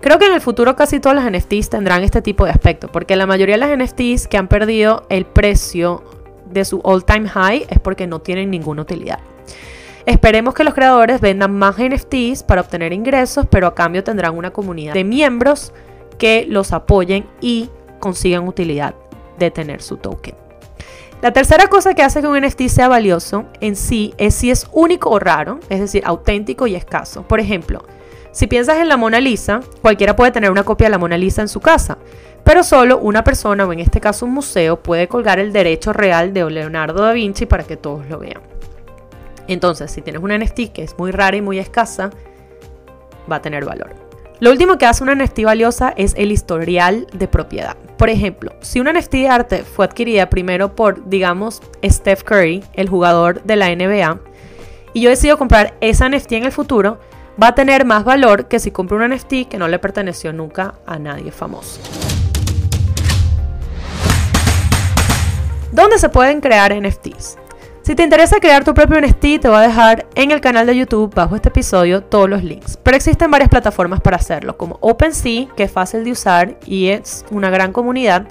Creo 0.00 0.18
que 0.18 0.26
en 0.26 0.34
el 0.34 0.40
futuro 0.40 0.76
casi 0.76 1.00
todas 1.00 1.16
las 1.16 1.30
NFTs 1.30 1.70
tendrán 1.70 2.02
este 2.02 2.22
tipo 2.22 2.44
de 2.44 2.50
aspecto, 2.50 2.88
porque 2.88 3.16
la 3.16 3.26
mayoría 3.26 3.56
de 3.56 3.60
las 3.60 3.76
NFTs 3.76 4.28
que 4.28 4.36
han 4.36 4.48
perdido 4.48 5.04
el 5.08 5.24
precio 5.24 6.04
de 6.50 6.64
su 6.64 6.80
all 6.84 7.04
time 7.04 7.28
high 7.28 7.66
es 7.68 7.80
porque 7.80 8.06
no 8.06 8.20
tienen 8.20 8.50
ninguna 8.50 8.82
utilidad. 8.82 9.18
Esperemos 10.06 10.54
que 10.54 10.62
los 10.62 10.74
creadores 10.74 11.20
vendan 11.20 11.52
más 11.58 11.76
NFTs 11.78 12.44
para 12.44 12.60
obtener 12.60 12.92
ingresos, 12.92 13.46
pero 13.50 13.66
a 13.66 13.74
cambio 13.74 14.04
tendrán 14.04 14.36
una 14.36 14.52
comunidad 14.52 14.94
de 14.94 15.02
miembros 15.02 15.72
que 16.18 16.46
los 16.48 16.72
apoyen 16.72 17.26
y 17.40 17.70
consigan 17.98 18.46
utilidad 18.46 18.94
de 19.38 19.50
tener 19.50 19.82
su 19.82 19.96
token. 19.96 20.45
La 21.22 21.32
tercera 21.32 21.66
cosa 21.68 21.94
que 21.94 22.02
hace 22.02 22.20
que 22.20 22.26
un 22.26 22.38
NFT 22.38 22.68
sea 22.68 22.88
valioso 22.88 23.46
en 23.60 23.74
sí 23.74 24.12
es 24.18 24.34
si 24.34 24.50
es 24.50 24.66
único 24.72 25.10
o 25.10 25.18
raro, 25.18 25.60
es 25.70 25.80
decir, 25.80 26.02
auténtico 26.04 26.66
y 26.66 26.74
escaso. 26.74 27.22
Por 27.22 27.40
ejemplo, 27.40 27.82
si 28.32 28.46
piensas 28.46 28.76
en 28.78 28.88
la 28.88 28.98
Mona 28.98 29.18
Lisa, 29.18 29.60
cualquiera 29.80 30.14
puede 30.14 30.30
tener 30.30 30.50
una 30.50 30.62
copia 30.62 30.88
de 30.88 30.90
la 30.90 30.98
Mona 30.98 31.16
Lisa 31.16 31.40
en 31.40 31.48
su 31.48 31.60
casa, 31.60 31.96
pero 32.44 32.62
solo 32.62 32.98
una 32.98 33.24
persona, 33.24 33.66
o 33.66 33.72
en 33.72 33.80
este 33.80 33.98
caso 33.98 34.26
un 34.26 34.34
museo, 34.34 34.82
puede 34.82 35.08
colgar 35.08 35.38
el 35.38 35.54
derecho 35.54 35.94
real 35.94 36.34
de 36.34 36.48
Leonardo 36.50 37.02
da 37.02 37.12
Vinci 37.12 37.46
para 37.46 37.64
que 37.64 37.78
todos 37.78 38.06
lo 38.08 38.18
vean. 38.18 38.42
Entonces, 39.48 39.90
si 39.90 40.02
tienes 40.02 40.22
una 40.22 40.36
NFT 40.36 40.72
que 40.72 40.82
es 40.82 40.98
muy 40.98 41.12
rara 41.12 41.36
y 41.36 41.40
muy 41.40 41.58
escasa, 41.58 42.10
va 43.30 43.36
a 43.36 43.42
tener 43.42 43.64
valor. 43.64 43.94
Lo 44.38 44.50
último 44.50 44.76
que 44.76 44.84
hace 44.84 45.02
una 45.02 45.14
NFT 45.14 45.44
valiosa 45.44 45.94
es 45.96 46.14
el 46.16 46.30
historial 46.30 47.06
de 47.14 47.26
propiedad. 47.26 47.76
Por 47.96 48.10
ejemplo, 48.10 48.52
si 48.60 48.78
una 48.78 48.92
NFT 48.92 49.12
de 49.12 49.28
arte 49.28 49.62
fue 49.62 49.86
adquirida 49.86 50.28
primero 50.28 50.74
por, 50.74 51.08
digamos, 51.08 51.62
Steph 51.82 52.24
Curry, 52.24 52.62
el 52.74 52.88
jugador 52.88 53.42
de 53.44 53.56
la 53.56 53.74
NBA, 53.74 54.20
y 54.92 55.00
yo 55.00 55.10
decido 55.10 55.38
comprar 55.38 55.74
esa 55.80 56.08
NFT 56.08 56.32
en 56.32 56.44
el 56.44 56.52
futuro, 56.52 57.00
va 57.42 57.48
a 57.48 57.54
tener 57.54 57.86
más 57.86 58.04
valor 58.04 58.48
que 58.48 58.58
si 58.58 58.70
compro 58.70 58.98
una 58.98 59.08
NFT 59.08 59.48
que 59.48 59.58
no 59.58 59.68
le 59.68 59.78
perteneció 59.78 60.32
nunca 60.32 60.74
a 60.86 60.98
nadie 60.98 61.32
famoso. 61.32 61.80
¿Dónde 65.72 65.98
se 65.98 66.08
pueden 66.08 66.40
crear 66.40 66.74
NFTs? 66.74 67.38
Si 67.86 67.94
te 67.94 68.02
interesa 68.02 68.40
crear 68.40 68.64
tu 68.64 68.74
propio 68.74 69.00
NFT, 69.00 69.40
te 69.42 69.48
voy 69.48 69.58
a 69.58 69.68
dejar 69.68 70.08
en 70.16 70.32
el 70.32 70.40
canal 70.40 70.66
de 70.66 70.76
YouTube 70.76 71.14
bajo 71.14 71.36
este 71.36 71.50
episodio 71.50 72.02
todos 72.02 72.28
los 72.28 72.42
links. 72.42 72.76
Pero 72.82 72.96
existen 72.96 73.30
varias 73.30 73.48
plataformas 73.48 74.00
para 74.00 74.16
hacerlo, 74.16 74.56
como 74.56 74.76
OpenSea, 74.80 75.46
que 75.56 75.62
es 75.62 75.70
fácil 75.70 76.02
de 76.02 76.10
usar 76.10 76.58
y 76.66 76.88
es 76.88 77.24
una 77.30 77.48
gran 77.48 77.70
comunidad, 77.72 78.26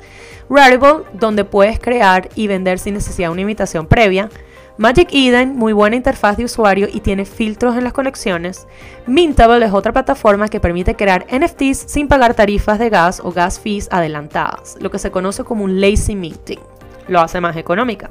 Rarible, 0.49 1.05
donde 1.13 1.45
puedes 1.45 1.79
crear 1.79 2.27
y 2.35 2.47
vender 2.47 2.79
sin 2.79 2.95
necesidad 2.95 3.29
de 3.29 3.31
una 3.31 3.41
invitación 3.43 3.87
previa, 3.87 4.29
Magic 4.77 5.07
Eden, 5.13 5.55
muy 5.55 5.71
buena 5.71 5.95
interfaz 5.95 6.35
de 6.35 6.43
usuario 6.43 6.89
y 6.91 6.99
tiene 6.99 7.23
filtros 7.23 7.77
en 7.77 7.85
las 7.85 7.93
conexiones. 7.93 8.67
Mintable 9.07 9.65
es 9.65 9.71
otra 9.71 9.93
plataforma 9.93 10.49
que 10.49 10.59
permite 10.59 10.97
crear 10.97 11.27
NFTs 11.31 11.85
sin 11.87 12.09
pagar 12.09 12.33
tarifas 12.33 12.77
de 12.77 12.89
gas 12.89 13.21
o 13.23 13.31
gas 13.31 13.57
fees 13.57 13.87
adelantadas, 13.89 14.75
lo 14.81 14.91
que 14.91 14.99
se 14.99 15.11
conoce 15.11 15.45
como 15.45 15.63
un 15.63 15.79
lazy 15.79 16.13
minting. 16.13 16.59
Lo 17.07 17.21
hace 17.21 17.39
más 17.39 17.55
económica. 17.55 18.09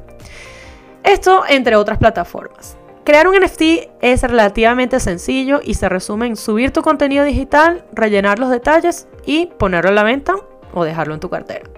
Esto 1.04 1.44
entre 1.46 1.76
otras 1.76 1.98
plataformas. 1.98 2.78
Crear 3.04 3.28
un 3.28 3.36
NFT 3.36 3.62
es 4.00 4.22
relativamente 4.22 4.98
sencillo 4.98 5.60
y 5.62 5.74
se 5.74 5.90
resume 5.90 6.26
en 6.26 6.36
subir 6.36 6.70
tu 6.70 6.80
contenido 6.80 7.24
digital, 7.24 7.84
rellenar 7.92 8.38
los 8.38 8.48
detalles 8.48 9.06
y 9.26 9.46
ponerlo 9.46 9.90
a 9.90 9.92
la 9.92 10.02
venta 10.02 10.34
o 10.72 10.82
dejarlo 10.82 11.12
en 11.12 11.20
tu 11.20 11.28
cartera. 11.28 11.68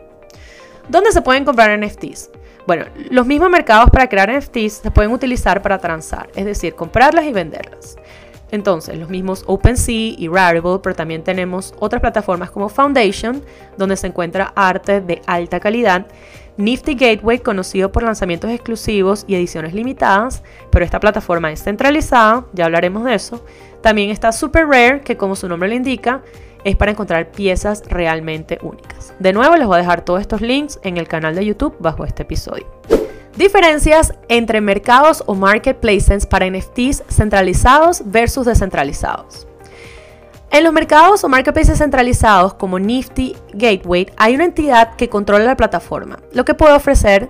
¿Dónde 0.89 1.11
se 1.11 1.23
pueden 1.23 1.45
comprar 1.45 1.77
NFTs? 1.77 2.31
Bueno, 2.69 2.85
los 3.11 3.27
mismos 3.27 3.51
mercados 3.51 3.91
para 3.91 4.09
crear 4.09 4.33
NFTs 4.33 4.75
se 4.75 4.91
pueden 4.93 5.11
utilizar 5.11 5.61
para 5.61 5.79
transar, 5.79 6.29
es 6.37 6.45
decir, 6.45 6.77
comprarlas 6.77 7.25
y 7.25 7.33
venderlas. 7.33 7.97
Entonces, 8.53 8.97
los 8.97 9.09
mismos 9.09 9.43
OpenSea 9.47 10.15
y 10.17 10.29
Rarible, 10.29 10.79
pero 10.81 10.95
también 10.95 11.25
tenemos 11.25 11.75
otras 11.81 12.01
plataformas 12.01 12.53
como 12.53 12.69
Foundation, 12.69 13.43
donde 13.77 13.97
se 13.97 14.07
encuentra 14.07 14.53
arte 14.55 15.01
de 15.01 15.21
alta 15.27 15.59
calidad, 15.59 16.07
Nifty 16.57 16.95
Gateway, 16.95 17.41
conocido 17.41 17.93
por 17.93 18.03
lanzamientos 18.03 18.51
exclusivos 18.51 19.25
y 19.29 19.35
ediciones 19.35 19.75
limitadas, 19.75 20.43
pero 20.71 20.85
esta 20.85 21.01
plataforma 21.01 21.53
es 21.53 21.63
centralizada, 21.63 22.47
ya 22.53 22.65
hablaremos 22.65 23.05
de 23.05 23.15
eso. 23.15 23.45
También 23.83 24.11
está 24.11 24.33
Super 24.33 24.67
Rare, 24.67 25.01
que 25.03 25.17
como 25.17 25.37
su 25.37 25.49
nombre 25.49 25.69
le 25.69 25.77
indica, 25.77 26.23
es 26.65 26.77
para 26.77 26.91
encontrar 26.91 27.31
piezas 27.31 27.85
realmente 27.89 28.59
únicas. 28.63 29.15
De 29.19 29.33
nuevo, 29.33 29.55
les 29.57 29.67
voy 29.67 29.77
a 29.77 29.81
dejar 29.81 30.05
todos 30.05 30.21
estos 30.21 30.41
links 30.41 30.81
en 30.83 30.97
el 30.97 31.07
canal 31.07 31.35
de 31.35 31.45
YouTube 31.45 31.77
bajo 31.79 32.05
este 32.05 32.23
episodio. 32.23 32.67
Diferencias 33.37 34.15
entre 34.29 34.63
mercados 34.63 35.23
o 35.27 35.35
marketplaces 35.35 36.25
para 36.27 36.49
NFTs 36.51 37.05
centralizados 37.09 38.03
versus 38.07 38.47
descentralizados. 38.47 39.47
En 40.51 40.65
los 40.65 40.73
mercados 40.73 41.25
o 41.25 41.29
marketplaces 41.29 41.79
centralizados 41.79 42.55
como 42.55 42.79
Nifty 42.79 43.37
Gateway 43.53 44.07
hay 44.17 44.35
una 44.35 44.45
entidad 44.45 44.95
que 44.95 45.09
controla 45.09 45.45
la 45.45 45.57
plataforma, 45.57 46.19
lo 46.33 46.45
que 46.45 46.55
puede 46.55 46.75
ofrecer 46.75 47.29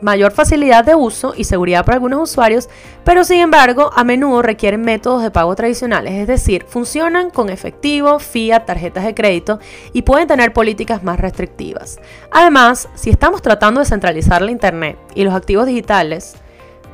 mayor 0.00 0.32
facilidad 0.32 0.84
de 0.84 0.94
uso 0.94 1.34
y 1.36 1.44
seguridad 1.44 1.84
para 1.84 1.96
algunos 1.96 2.30
usuarios, 2.30 2.68
pero 3.04 3.24
sin 3.24 3.40
embargo 3.40 3.90
a 3.94 4.04
menudo 4.04 4.42
requieren 4.42 4.82
métodos 4.82 5.22
de 5.22 5.30
pago 5.30 5.54
tradicionales, 5.54 6.14
es 6.14 6.26
decir, 6.26 6.64
funcionan 6.68 7.30
con 7.30 7.48
efectivo, 7.48 8.18
fiat, 8.18 8.66
tarjetas 8.66 9.04
de 9.04 9.14
crédito 9.14 9.58
y 9.92 10.02
pueden 10.02 10.28
tener 10.28 10.52
políticas 10.52 11.02
más 11.02 11.18
restrictivas. 11.18 11.98
Además, 12.30 12.88
si 12.94 13.10
estamos 13.10 13.42
tratando 13.42 13.80
de 13.80 13.86
centralizar 13.86 14.42
la 14.42 14.50
Internet 14.50 14.98
y 15.14 15.24
los 15.24 15.34
activos 15.34 15.66
digitales 15.66 16.36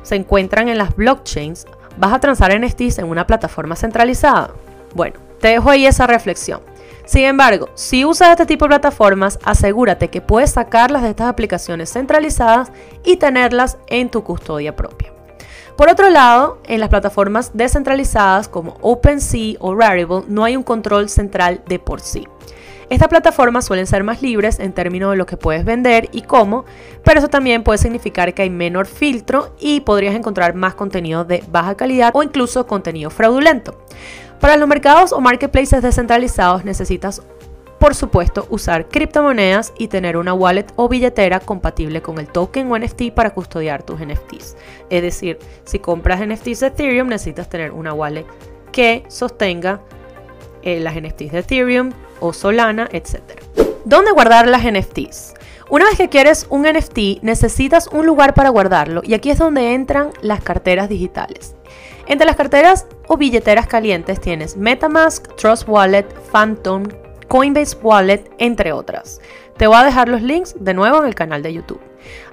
se 0.01 0.15
encuentran 0.15 0.69
en 0.69 0.77
las 0.77 0.95
blockchains, 0.95 1.65
¿vas 1.97 2.13
a 2.13 2.19
transar 2.19 2.57
NFTs 2.59 2.99
en 2.99 3.05
una 3.05 3.27
plataforma 3.27 3.75
centralizada? 3.75 4.51
Bueno, 4.95 5.19
te 5.43 5.49
dejo 5.49 5.69
ahí 5.69 5.85
esa 5.85 6.07
reflexión. 6.07 6.61
Sin 7.03 7.25
embargo, 7.25 7.67
si 7.75 8.05
usas 8.05 8.29
este 8.29 8.45
tipo 8.45 8.63
de 8.63 8.69
plataformas, 8.69 9.39
asegúrate 9.43 10.07
que 10.07 10.21
puedes 10.21 10.51
sacarlas 10.51 11.01
de 11.01 11.09
estas 11.09 11.27
aplicaciones 11.27 11.91
centralizadas 11.91 12.71
y 13.03 13.17
tenerlas 13.17 13.77
en 13.87 14.09
tu 14.09 14.23
custodia 14.23 14.77
propia. 14.77 15.11
Por 15.75 15.89
otro 15.89 16.09
lado, 16.09 16.61
en 16.65 16.79
las 16.79 16.87
plataformas 16.87 17.51
descentralizadas 17.53 18.47
como 18.47 18.77
OpenSea 18.79 19.57
o 19.59 19.75
Rarible 19.75 20.21
no 20.29 20.45
hay 20.45 20.55
un 20.55 20.63
control 20.63 21.09
central 21.09 21.61
de 21.67 21.77
por 21.77 21.99
sí. 21.99 22.25
Estas 22.89 23.07
plataformas 23.07 23.65
suelen 23.65 23.87
ser 23.87 24.03
más 24.03 24.21
libres 24.21 24.59
en 24.59 24.71
términos 24.71 25.11
de 25.11 25.17
lo 25.17 25.25
que 25.25 25.35
puedes 25.35 25.65
vender 25.65 26.09
y 26.11 26.21
cómo, 26.21 26.63
pero 27.03 27.19
eso 27.19 27.27
también 27.27 27.63
puede 27.63 27.79
significar 27.79 28.33
que 28.33 28.43
hay 28.43 28.49
menor 28.49 28.85
filtro 28.85 29.55
y 29.59 29.81
podrías 29.81 30.15
encontrar 30.15 30.53
más 30.53 30.75
contenido 30.75 31.25
de 31.25 31.43
baja 31.49 31.75
calidad 31.75 32.11
o 32.13 32.23
incluso 32.23 32.67
contenido 32.67 33.09
fraudulento. 33.09 33.77
Para 34.43 34.57
los 34.57 34.67
mercados 34.67 35.13
o 35.13 35.21
marketplaces 35.21 35.81
descentralizados 35.81 36.65
necesitas, 36.65 37.21
por 37.79 37.95
supuesto, 37.95 38.45
usar 38.49 38.89
criptomonedas 38.89 39.71
y 39.77 39.87
tener 39.87 40.17
una 40.17 40.33
wallet 40.33 40.65
o 40.75 40.89
billetera 40.89 41.39
compatible 41.39 42.01
con 42.01 42.19
el 42.19 42.27
token 42.27 42.69
o 42.69 42.77
NFT 42.77 43.13
para 43.15 43.29
custodiar 43.29 43.83
tus 43.83 44.01
NFTs. 44.01 44.57
Es 44.89 45.01
decir, 45.01 45.39
si 45.63 45.79
compras 45.79 46.19
NFTs 46.19 46.59
de 46.59 46.67
Ethereum 46.67 47.07
necesitas 47.07 47.47
tener 47.47 47.71
una 47.71 47.93
wallet 47.93 48.25
que 48.73 49.05
sostenga 49.07 49.79
eh, 50.61 50.81
las 50.81 50.95
NFTs 50.95 51.31
de 51.31 51.39
Ethereum 51.39 51.93
o 52.19 52.33
Solana, 52.33 52.89
etc. 52.91 53.21
¿Dónde 53.85 54.11
guardar 54.11 54.49
las 54.49 54.63
NFTs? 54.69 55.35
Una 55.69 55.85
vez 55.85 55.95
que 55.97 56.09
quieres 56.09 56.47
un 56.49 56.63
NFT, 56.63 57.21
necesitas 57.21 57.87
un 57.87 58.05
lugar 58.05 58.33
para 58.33 58.49
guardarlo 58.49 59.03
y 59.05 59.13
aquí 59.13 59.29
es 59.29 59.37
donde 59.37 59.73
entran 59.73 60.09
las 60.21 60.43
carteras 60.43 60.89
digitales. 60.89 61.55
Entre 62.05 62.27
las 62.27 62.35
carteras 62.35 62.85
o 63.07 63.17
billeteras 63.17 63.67
calientes 63.67 64.19
tienes 64.19 64.57
MetaMask, 64.57 65.35
Trust 65.35 65.67
Wallet, 65.67 66.05
Phantom, 66.31 66.83
Coinbase 67.29 67.77
Wallet, 67.81 68.29
entre 68.39 68.73
otras. 68.73 69.21
Te 69.57 69.67
voy 69.67 69.77
a 69.77 69.83
dejar 69.83 70.09
los 70.09 70.21
links 70.21 70.55
de 70.59 70.73
nuevo 70.73 70.99
en 70.99 71.05
el 71.05 71.15
canal 71.15 71.41
de 71.41 71.53
YouTube. 71.53 71.79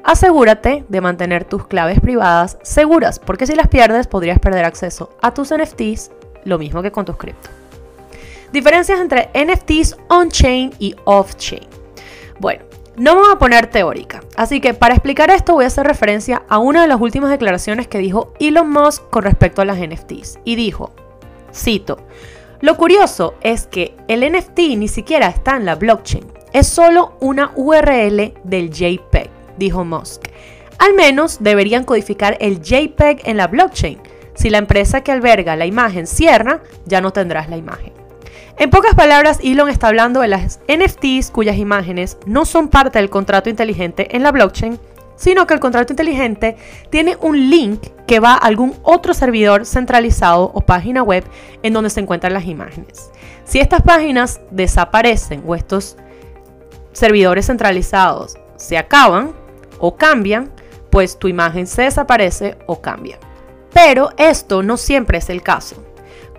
Asegúrate 0.03 0.85
de 0.89 1.00
mantener 1.00 1.45
tus 1.45 1.67
claves 1.67 2.00
privadas 2.00 2.59
seguras, 2.62 3.19
porque 3.19 3.47
si 3.47 3.55
las 3.55 3.69
pierdes 3.69 4.09
podrías 4.09 4.41
perder 4.41 4.65
acceso 4.65 5.11
a 5.23 5.33
tus 5.33 5.55
NFTs, 5.55 6.11
lo 6.45 6.59
mismo 6.59 6.83
que 6.83 6.91
con 6.91 7.05
tus 7.05 7.17
cripto. 7.17 7.50
Diferencias 8.53 8.99
entre 8.99 9.31
NFTs 9.35 9.97
on-chain 10.09 10.75
y 10.81 10.97
off-chain. 11.05 11.69
Bueno, 12.41 12.65
no 12.97 13.14
me 13.14 13.20
voy 13.20 13.32
a 13.32 13.38
poner 13.38 13.68
teórica, 13.68 14.20
así 14.37 14.61
que 14.61 14.75
para 14.75 14.94
explicar 14.94 15.30
esto 15.30 15.54
voy 15.54 15.64
a 15.64 15.68
hacer 15.68 15.87
referencia 15.87 16.42
a 16.49 16.59
una 16.59 16.82
de 16.82 16.88
las 16.88 17.00
últimas 17.00 17.30
declaraciones 17.30 17.88
que 17.88 17.99
dijo 17.99 18.35
Elon 18.40 18.70
Musk 18.70 19.09
con 19.11 19.23
respecto 19.23 19.62
a 19.62 19.64
las 19.64 19.78
NFTs. 19.78 20.40
Y 20.44 20.56
dijo, 20.56 20.92
cito, 21.54 21.99
lo 22.61 22.76
curioso 22.76 23.35
es 23.40 23.66
que 23.66 23.97
el 24.09 24.30
NFT 24.30 24.59
ni 24.76 24.88
siquiera 24.88 25.28
está 25.28 25.56
en 25.56 25.64
la 25.64 25.76
blockchain, 25.76 26.26
es 26.52 26.66
solo 26.66 27.16
una 27.20 27.52
URL 27.54 28.35
del 28.44 28.70
JPEG, 28.70 29.30
dijo 29.56 29.85
Musk. 29.85 30.25
Al 30.78 30.94
menos 30.94 31.38
deberían 31.40 31.85
codificar 31.85 32.37
el 32.40 32.61
JPEG 32.61 33.28
en 33.28 33.37
la 33.37 33.47
blockchain. 33.47 34.00
Si 34.35 34.49
la 34.49 34.59
empresa 34.59 35.02
que 35.02 35.12
alberga 35.12 35.54
la 35.54 35.66
imagen 35.66 36.06
cierra, 36.06 36.62
ya 36.87 37.00
no 37.00 37.12
tendrás 37.12 37.50
la 37.50 37.59
imagen. 37.59 38.00
En 38.59 38.69
pocas 38.69 38.95
palabras, 38.95 39.38
Elon 39.42 39.69
está 39.69 39.88
hablando 39.88 40.21
de 40.21 40.28
las 40.28 40.61
NFTs 40.69 41.30
cuyas 41.30 41.57
imágenes 41.57 42.19
no 42.26 42.45
son 42.45 42.69
parte 42.69 42.99
del 42.99 43.09
contrato 43.09 43.49
inteligente 43.49 44.14
en 44.14 44.23
la 44.23 44.33
blockchain, 44.33 44.78
sino 45.16 45.47
que 45.47 45.54
el 45.54 45.61
contrato 45.61 45.92
inteligente 45.92 46.57
tiene 46.90 47.16
un 47.21 47.50
link 47.50 47.87
que 48.07 48.21
va 48.21 48.33
a 48.33 48.38
algún 48.38 48.75
otro 48.83 49.14
servidor 49.14 49.66
centralizado 49.66 50.50
o 50.54 50.62
página 50.62 51.02
web 51.02 51.25
en 51.62 51.73
donde 51.73 51.90
se 51.90 52.00
encuentran 52.00 52.33
las 52.33 52.47
imágenes. 52.47 53.11
Si 53.45 53.61
estas 53.61 53.83
páginas 53.83 54.40
desaparecen 54.50 55.42
o 55.47 55.54
estos 55.54 55.97
servidores 56.92 57.47
centralizados 57.47 58.37
se 58.57 58.76
acaban 58.76 59.33
o 59.78 59.97
cambian, 59.97 60.50
pues 60.90 61.19
tu 61.19 61.28
imagen 61.28 61.66
se 61.66 61.83
desaparece 61.83 62.59
o 62.66 62.80
cambia. 62.80 63.19
Pero 63.73 64.11
esto 64.16 64.62
no 64.62 64.76
siempre 64.76 65.19
es 65.19 65.30
el 65.30 65.42
caso 65.42 65.89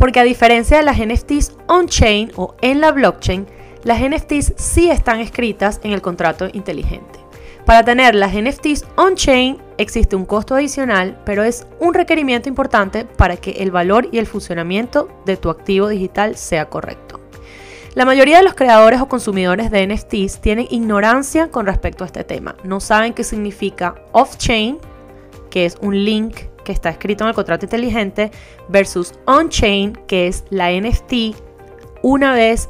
porque 0.01 0.19
a 0.19 0.23
diferencia 0.23 0.77
de 0.77 0.83
las 0.83 0.97
NFTs 0.97 1.57
on-chain 1.67 2.31
o 2.35 2.55
en 2.61 2.81
la 2.81 2.91
blockchain, 2.91 3.45
las 3.83 4.01
NFTs 4.01 4.53
sí 4.55 4.89
están 4.89 5.19
escritas 5.19 5.79
en 5.83 5.91
el 5.91 6.01
contrato 6.01 6.47
inteligente. 6.53 7.19
Para 7.67 7.85
tener 7.85 8.15
las 8.15 8.33
NFTs 8.33 8.87
on-chain 8.95 9.59
existe 9.77 10.15
un 10.15 10.25
costo 10.25 10.55
adicional, 10.55 11.21
pero 11.23 11.43
es 11.43 11.67
un 11.79 11.93
requerimiento 11.93 12.49
importante 12.49 13.05
para 13.05 13.37
que 13.37 13.51
el 13.51 13.69
valor 13.69 14.09
y 14.11 14.17
el 14.17 14.25
funcionamiento 14.25 15.07
de 15.27 15.37
tu 15.37 15.51
activo 15.51 15.87
digital 15.87 16.35
sea 16.35 16.65
correcto. 16.65 17.19
La 17.93 18.03
mayoría 18.03 18.37
de 18.37 18.43
los 18.43 18.55
creadores 18.55 19.01
o 19.01 19.07
consumidores 19.07 19.69
de 19.69 19.85
NFTs 19.85 20.41
tienen 20.41 20.65
ignorancia 20.71 21.51
con 21.51 21.67
respecto 21.67 22.03
a 22.03 22.07
este 22.07 22.23
tema. 22.23 22.55
No 22.63 22.79
saben 22.79 23.13
qué 23.13 23.23
significa 23.23 23.93
off-chain, 24.13 24.79
que 25.51 25.67
es 25.67 25.77
un 25.79 26.03
link 26.03 26.37
que 26.63 26.71
está 26.71 26.89
escrito 26.89 27.23
en 27.23 27.29
el 27.29 27.35
contrato 27.35 27.65
inteligente, 27.65 28.31
versus 28.69 29.13
on-chain, 29.25 29.93
que 30.07 30.27
es 30.27 30.43
la 30.49 30.71
NFT 30.71 31.35
una 32.03 32.33
vez 32.33 32.69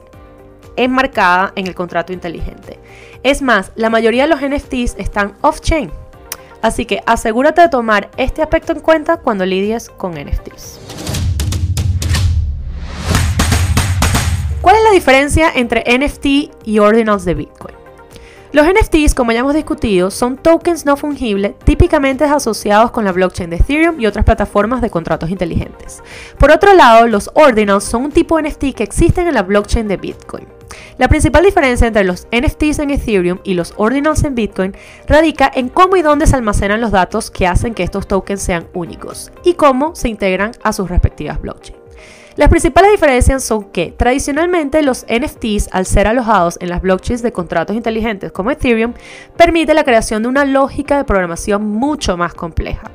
enmarcada 0.75 1.53
en 1.55 1.67
el 1.67 1.75
contrato 1.75 2.13
inteligente. 2.13 2.79
Es 3.23 3.41
más, 3.41 3.71
la 3.75 3.89
mayoría 3.89 4.23
de 4.23 4.29
los 4.29 4.41
NFTs 4.41 4.95
están 4.97 5.35
off-chain. 5.41 5.91
Así 6.61 6.85
que 6.85 7.01
asegúrate 7.05 7.61
de 7.61 7.69
tomar 7.69 8.09
este 8.17 8.41
aspecto 8.41 8.71
en 8.71 8.81
cuenta 8.81 9.17
cuando 9.17 9.45
lidies 9.45 9.89
con 9.89 10.13
NFTs. 10.13 10.79
¿Cuál 14.61 14.75
es 14.75 14.83
la 14.83 14.91
diferencia 14.91 15.51
entre 15.55 15.83
NFT 15.97 16.25
y 16.65 16.79
ordinals 16.79 17.25
de 17.25 17.33
Bitcoin? 17.33 17.80
Los 18.53 18.67
NFTs, 18.67 19.15
como 19.15 19.31
ya 19.31 19.39
hemos 19.39 19.53
discutido, 19.53 20.11
son 20.11 20.35
tokens 20.35 20.85
no 20.85 20.97
fungibles 20.97 21.57
típicamente 21.59 22.25
asociados 22.25 22.91
con 22.91 23.05
la 23.05 23.13
blockchain 23.13 23.49
de 23.49 23.55
Ethereum 23.55 23.97
y 23.97 24.07
otras 24.07 24.25
plataformas 24.25 24.81
de 24.81 24.89
contratos 24.89 25.29
inteligentes. 25.29 26.03
Por 26.37 26.51
otro 26.51 26.73
lado, 26.73 27.07
los 27.07 27.31
ordinals 27.33 27.85
son 27.85 28.03
un 28.03 28.11
tipo 28.11 28.35
de 28.35 28.49
NFT 28.49 28.73
que 28.75 28.83
existen 28.83 29.27
en 29.27 29.35
la 29.35 29.43
blockchain 29.43 29.87
de 29.87 29.95
Bitcoin. 29.95 30.47
La 30.97 31.07
principal 31.07 31.45
diferencia 31.45 31.87
entre 31.87 32.03
los 32.03 32.27
NFTs 32.29 32.79
en 32.79 32.91
Ethereum 32.91 33.39
y 33.45 33.53
los 33.53 33.73
ordinals 33.77 34.25
en 34.25 34.35
Bitcoin 34.35 34.75
radica 35.07 35.49
en 35.53 35.69
cómo 35.69 35.95
y 35.95 36.01
dónde 36.01 36.27
se 36.27 36.35
almacenan 36.35 36.81
los 36.81 36.91
datos 36.91 37.31
que 37.31 37.47
hacen 37.47 37.73
que 37.73 37.83
estos 37.83 38.05
tokens 38.05 38.41
sean 38.41 38.67
únicos 38.73 39.31
y 39.45 39.53
cómo 39.53 39.95
se 39.95 40.09
integran 40.09 40.51
a 40.61 40.73
sus 40.73 40.89
respectivas 40.89 41.41
blockchains. 41.41 41.80
Las 42.41 42.49
principales 42.49 42.89
diferencias 42.89 43.43
son 43.43 43.65
que 43.65 43.93
tradicionalmente 43.95 44.81
los 44.81 45.05
NFTs, 45.05 45.69
al 45.71 45.85
ser 45.85 46.07
alojados 46.07 46.57
en 46.59 46.69
las 46.69 46.81
blockchains 46.81 47.21
de 47.21 47.31
contratos 47.31 47.75
inteligentes 47.75 48.31
como 48.31 48.49
Ethereum, 48.49 48.95
permite 49.37 49.75
la 49.75 49.83
creación 49.83 50.23
de 50.23 50.29
una 50.29 50.43
lógica 50.43 50.97
de 50.97 51.03
programación 51.03 51.69
mucho 51.69 52.17
más 52.17 52.33
compleja. 52.33 52.89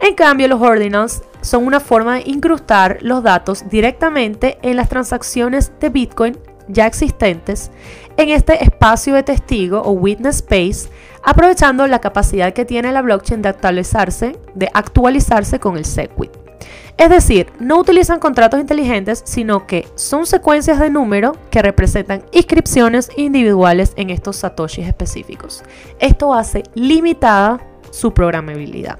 En 0.00 0.16
cambio, 0.16 0.48
los 0.48 0.60
ordinals 0.60 1.22
son 1.40 1.68
una 1.68 1.78
forma 1.78 2.16
de 2.16 2.24
incrustar 2.26 2.98
los 3.00 3.22
datos 3.22 3.62
directamente 3.70 4.58
en 4.62 4.74
las 4.74 4.88
transacciones 4.88 5.70
de 5.78 5.88
Bitcoin 5.88 6.36
ya 6.66 6.88
existentes 6.88 7.70
en 8.16 8.30
este 8.30 8.64
espacio 8.64 9.14
de 9.14 9.22
testigo 9.22 9.82
o 9.82 9.92
witness 9.92 10.38
space, 10.38 10.88
aprovechando 11.22 11.86
la 11.86 12.00
capacidad 12.00 12.52
que 12.52 12.64
tiene 12.64 12.90
la 12.90 13.02
blockchain 13.02 13.40
de 13.40 13.50
actualizarse, 13.50 14.36
de 14.56 14.68
actualizarse 14.74 15.60
con 15.60 15.76
el 15.76 15.84
SegWit. 15.84 16.49
Es 17.00 17.08
decir, 17.08 17.46
no 17.58 17.78
utilizan 17.78 18.20
contratos 18.20 18.60
inteligentes, 18.60 19.22
sino 19.24 19.66
que 19.66 19.88
son 19.94 20.26
secuencias 20.26 20.78
de 20.78 20.90
número 20.90 21.34
que 21.50 21.62
representan 21.62 22.24
inscripciones 22.30 23.10
individuales 23.16 23.94
en 23.96 24.10
estos 24.10 24.36
satoshis 24.36 24.86
específicos. 24.86 25.62
Esto 25.98 26.34
hace 26.34 26.62
limitada 26.74 27.58
su 27.90 28.12
programabilidad. 28.12 28.98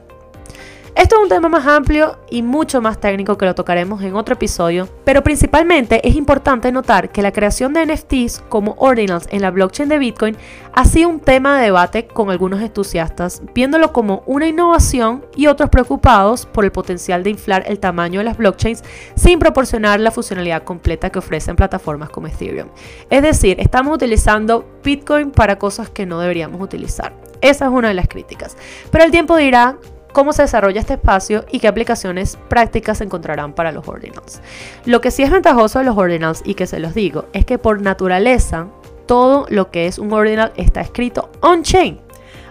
Esto 0.96 1.16
es 1.16 1.22
un 1.22 1.28
tema 1.28 1.48
más 1.48 1.66
amplio 1.66 2.18
y 2.30 2.42
mucho 2.42 2.80
más 2.80 2.98
técnico 2.98 3.38
que 3.38 3.46
lo 3.46 3.54
tocaremos 3.54 4.02
en 4.02 4.16
otro 4.16 4.34
episodio, 4.34 4.88
pero 5.04 5.22
principalmente 5.22 6.06
es 6.06 6.16
importante 6.16 6.72
notar 6.72 7.10
que 7.10 7.22
la 7.22 7.32
creación 7.32 7.72
de 7.72 7.86
NFTs 7.86 8.42
como 8.48 8.74
ordinals 8.78 9.28
en 9.30 9.42
la 9.42 9.52
blockchain 9.52 9.88
de 9.88 9.98
Bitcoin 9.98 10.36
ha 10.72 10.84
sido 10.84 11.08
un 11.08 11.20
tema 11.20 11.58
de 11.58 11.66
debate 11.66 12.06
con 12.06 12.30
algunos 12.30 12.60
entusiastas, 12.60 13.40
viéndolo 13.54 13.92
como 13.92 14.24
una 14.26 14.48
innovación 14.48 15.24
y 15.36 15.46
otros 15.46 15.70
preocupados 15.70 16.46
por 16.46 16.64
el 16.64 16.72
potencial 16.72 17.22
de 17.22 17.30
inflar 17.30 17.62
el 17.66 17.78
tamaño 17.78 18.18
de 18.18 18.24
las 18.24 18.36
blockchains 18.36 18.82
sin 19.14 19.38
proporcionar 19.38 20.00
la 20.00 20.10
funcionalidad 20.10 20.64
completa 20.64 21.10
que 21.10 21.20
ofrecen 21.20 21.54
plataformas 21.54 22.10
como 22.10 22.26
Ethereum. 22.26 22.68
Es 23.10 23.22
decir, 23.22 23.60
estamos 23.60 23.94
utilizando 23.94 24.66
Bitcoin 24.82 25.30
para 25.30 25.56
cosas 25.56 25.88
que 25.88 26.04
no 26.04 26.18
deberíamos 26.18 26.60
utilizar. 26.60 27.12
Esa 27.40 27.66
es 27.66 27.70
una 27.70 27.88
de 27.88 27.94
las 27.94 28.08
críticas. 28.08 28.56
Pero 28.90 29.04
el 29.04 29.10
tiempo 29.10 29.36
dirá 29.36 29.78
cómo 30.12 30.32
se 30.32 30.42
desarrolla 30.42 30.80
este 30.80 30.94
espacio 30.94 31.44
y 31.50 31.60
qué 31.60 31.68
aplicaciones 31.68 32.38
prácticas 32.48 32.98
se 32.98 33.04
encontrarán 33.04 33.52
para 33.52 33.72
los 33.72 33.86
ordinals. 33.88 34.40
Lo 34.84 35.00
que 35.00 35.10
sí 35.10 35.22
es 35.22 35.30
ventajoso 35.30 35.78
de 35.78 35.84
los 35.84 35.96
ordinals 35.96 36.42
y 36.44 36.54
que 36.54 36.66
se 36.66 36.80
los 36.80 36.94
digo 36.94 37.26
es 37.32 37.44
que 37.44 37.58
por 37.58 37.82
naturaleza 37.82 38.68
todo 39.06 39.46
lo 39.48 39.70
que 39.70 39.86
es 39.86 39.98
un 39.98 40.12
ordinal 40.12 40.52
está 40.56 40.80
escrito 40.80 41.30
on-chain, 41.40 41.98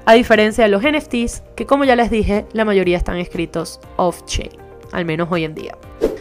a 0.05 0.13
diferencia 0.13 0.63
de 0.65 0.69
los 0.69 0.83
NFTs 0.83 1.43
que 1.55 1.65
como 1.65 1.83
ya 1.83 1.95
les 1.95 2.09
dije 2.09 2.45
la 2.53 2.65
mayoría 2.65 2.97
están 2.97 3.17
escritos 3.17 3.79
off-chain, 3.97 4.51
al 4.91 5.05
menos 5.05 5.29
hoy 5.31 5.45
en 5.45 5.55
día. 5.55 5.75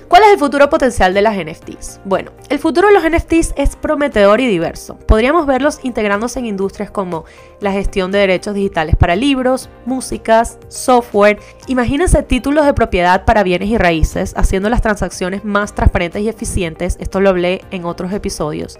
¿Cuál 0.08 0.22
es 0.22 0.30
el 0.32 0.38
futuro 0.38 0.70
potencial 0.70 1.12
de 1.12 1.22
las 1.22 1.36
NFTs? 1.36 2.00
Bueno, 2.04 2.32
el 2.48 2.58
futuro 2.58 2.88
de 2.88 2.94
los 2.94 3.04
NFTs 3.04 3.52
es 3.56 3.76
prometedor 3.76 4.40
y 4.40 4.46
diverso. 4.46 4.98
Podríamos 4.98 5.46
verlos 5.46 5.80
integrándose 5.82 6.38
en 6.38 6.46
industrias 6.46 6.90
como 6.90 7.24
la 7.60 7.72
gestión 7.72 8.10
de 8.10 8.18
derechos 8.18 8.54
digitales 8.54 8.96
para 8.96 9.14
libros, 9.14 9.68
músicas, 9.84 10.58
software. 10.68 11.38
Imagínense 11.66 12.22
títulos 12.22 12.64
de 12.64 12.74
propiedad 12.74 13.26
para 13.26 13.42
bienes 13.42 13.68
y 13.68 13.76
raíces, 13.76 14.32
haciendo 14.36 14.70
las 14.70 14.80
transacciones 14.82 15.44
más 15.44 15.74
transparentes 15.74 16.22
y 16.22 16.28
eficientes. 16.28 16.96
Esto 17.00 17.20
lo 17.20 17.28
hablé 17.28 17.60
en 17.70 17.84
otros 17.84 18.12
episodios. 18.12 18.78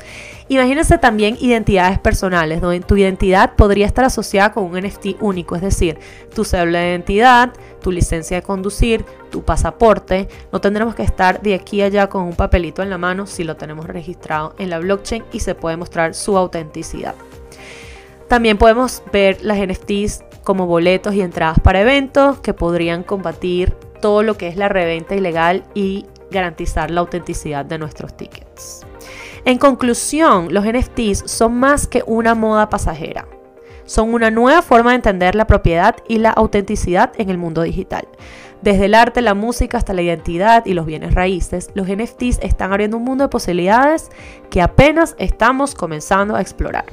Imagínense 0.48 0.96
también 0.96 1.36
identidades 1.40 1.98
personales, 1.98 2.62
donde 2.62 2.80
tu 2.80 2.96
identidad 2.96 3.54
podría 3.54 3.86
estar 3.86 4.06
asociada 4.06 4.52
con 4.52 4.64
un 4.64 4.80
NFT 4.80 5.20
único, 5.20 5.56
es 5.56 5.62
decir, 5.62 5.98
tu 6.34 6.44
cédula 6.44 6.80
de 6.80 6.88
identidad, 6.88 7.52
tu 7.82 7.92
licencia 7.92 8.38
de 8.38 8.42
conducir, 8.42 9.04
tu 9.30 9.42
pasaporte. 9.42 10.28
No 10.52 10.60
tendremos 10.60 10.87
que 10.94 11.02
estar 11.02 11.40
de 11.42 11.54
aquí 11.54 11.82
a 11.82 11.86
allá 11.86 12.08
con 12.08 12.22
un 12.22 12.34
papelito 12.34 12.82
en 12.82 12.90
la 12.90 12.98
mano 12.98 13.26
si 13.26 13.44
lo 13.44 13.56
tenemos 13.56 13.86
registrado 13.86 14.54
en 14.58 14.70
la 14.70 14.78
blockchain 14.78 15.24
y 15.32 15.40
se 15.40 15.54
puede 15.54 15.76
mostrar 15.76 16.14
su 16.14 16.36
autenticidad. 16.36 17.14
También 18.28 18.58
podemos 18.58 19.02
ver 19.12 19.38
las 19.42 19.58
NFTs 19.58 20.24
como 20.44 20.66
boletos 20.66 21.14
y 21.14 21.22
entradas 21.22 21.58
para 21.60 21.80
eventos 21.80 22.40
que 22.40 22.54
podrían 22.54 23.02
combatir 23.02 23.74
todo 24.00 24.22
lo 24.22 24.36
que 24.36 24.48
es 24.48 24.56
la 24.56 24.68
reventa 24.68 25.14
ilegal 25.14 25.64
y 25.74 26.06
garantizar 26.30 26.90
la 26.90 27.00
autenticidad 27.00 27.64
de 27.64 27.78
nuestros 27.78 28.16
tickets. 28.16 28.86
En 29.44 29.58
conclusión, 29.58 30.52
los 30.52 30.64
NFTs 30.66 31.30
son 31.30 31.54
más 31.54 31.86
que 31.86 32.02
una 32.06 32.34
moda 32.34 32.68
pasajera 32.68 33.26
son 33.88 34.12
una 34.12 34.30
nueva 34.30 34.60
forma 34.60 34.90
de 34.90 34.96
entender 34.96 35.34
la 35.34 35.46
propiedad 35.46 35.96
y 36.06 36.18
la 36.18 36.30
autenticidad 36.30 37.10
en 37.16 37.30
el 37.30 37.38
mundo 37.38 37.62
digital. 37.62 38.06
Desde 38.62 38.86
el 38.86 38.94
arte, 38.94 39.22
la 39.22 39.34
música 39.34 39.78
hasta 39.78 39.94
la 39.94 40.02
identidad 40.02 40.66
y 40.66 40.74
los 40.74 40.84
bienes 40.84 41.14
raíces, 41.14 41.70
los 41.74 41.86
NFTs 41.86 42.40
están 42.42 42.72
abriendo 42.72 42.96
un 42.96 43.04
mundo 43.04 43.24
de 43.24 43.28
posibilidades 43.28 44.10
que 44.50 44.60
apenas 44.60 45.14
estamos 45.18 45.76
comenzando 45.76 46.34
a 46.34 46.40
explorar. 46.40 46.84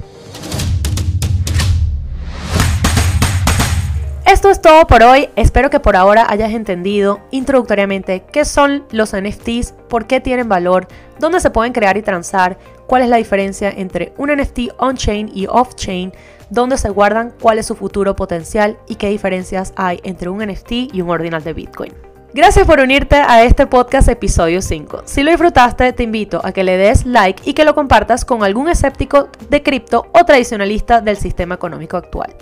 Esto 4.24 4.50
es 4.50 4.60
todo 4.60 4.86
por 4.86 5.02
hoy. 5.02 5.28
Espero 5.34 5.70
que 5.70 5.80
por 5.80 5.96
ahora 5.96 6.26
hayas 6.28 6.52
entendido 6.52 7.20
introductoriamente 7.30 8.24
qué 8.32 8.44
son 8.44 8.84
los 8.90 9.14
NFTs, 9.14 9.72
por 9.88 10.06
qué 10.06 10.20
tienen 10.20 10.48
valor, 10.48 10.86
dónde 11.18 11.40
se 11.40 11.50
pueden 11.50 11.72
crear 11.72 11.96
y 11.96 12.02
transar, 12.02 12.58
cuál 12.86 13.02
es 13.02 13.08
la 13.08 13.16
diferencia 13.16 13.70
entre 13.70 14.12
un 14.18 14.30
NFT 14.30 14.72
on-chain 14.78 15.30
y 15.32 15.46
off-chain, 15.46 16.12
dónde 16.50 16.78
se 16.78 16.88
guardan, 16.88 17.32
cuál 17.40 17.58
es 17.58 17.66
su 17.66 17.74
futuro 17.74 18.16
potencial 18.16 18.78
y 18.88 18.96
qué 18.96 19.08
diferencias 19.08 19.72
hay 19.76 20.00
entre 20.04 20.28
un 20.28 20.38
NFT 20.38 20.72
y 20.92 21.00
un 21.00 21.10
ordinal 21.10 21.42
de 21.42 21.52
Bitcoin. 21.52 21.92
Gracias 22.36 22.66
por 22.66 22.80
unirte 22.80 23.16
a 23.16 23.44
este 23.44 23.66
podcast 23.66 24.08
episodio 24.08 24.60
5. 24.60 25.04
Si 25.06 25.22
lo 25.22 25.30
disfrutaste, 25.30 25.94
te 25.94 26.02
invito 26.02 26.42
a 26.44 26.52
que 26.52 26.64
le 26.64 26.76
des 26.76 27.06
like 27.06 27.42
y 27.48 27.54
que 27.54 27.64
lo 27.64 27.74
compartas 27.74 28.26
con 28.26 28.44
algún 28.44 28.68
escéptico 28.68 29.30
de 29.48 29.62
cripto 29.62 30.08
o 30.12 30.24
tradicionalista 30.26 31.00
del 31.00 31.16
sistema 31.16 31.54
económico 31.54 31.96
actual. 31.96 32.34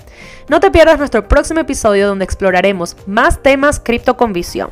No 0.48 0.58
te 0.58 0.72
pierdas 0.72 0.98
nuestro 0.98 1.28
próximo 1.28 1.60
episodio 1.60 2.08
donde 2.08 2.24
exploraremos 2.24 2.96
más 3.06 3.40
temas 3.40 3.78
cripto 3.78 4.16
con 4.16 4.32
visión. 4.32 4.70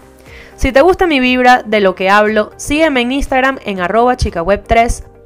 Si 0.57 0.73
te 0.73 0.81
gusta 0.81 1.07
mi 1.07 1.21
vibra 1.21 1.63
de 1.63 1.81
lo 1.81 1.95
que 1.95 2.11
hablo, 2.11 2.51
sígueme 2.57 3.03
en 3.03 3.13
Instagram 3.13 3.61
en 3.65 3.79
arroba 3.79 4.17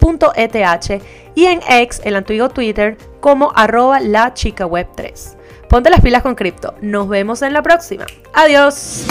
chicaweb3.eth 0.07 1.03
y 1.35 1.47
en 1.47 1.61
X, 1.69 2.01
el 2.05 2.17
antiguo 2.17 2.49
Twitter, 2.49 2.97
como 3.21 3.53
arroba 3.55 4.01
la 4.01 4.35
chica 4.35 4.67
web 4.67 4.87
3. 4.97 5.37
Ponte 5.69 5.91
las 5.91 6.01
pilas 6.01 6.23
con 6.23 6.35
cripto. 6.35 6.75
Nos 6.81 7.09
vemos 7.09 7.43
en 7.43 7.53
la 7.53 7.63
próxima. 7.63 8.07
Adiós. 8.33 9.07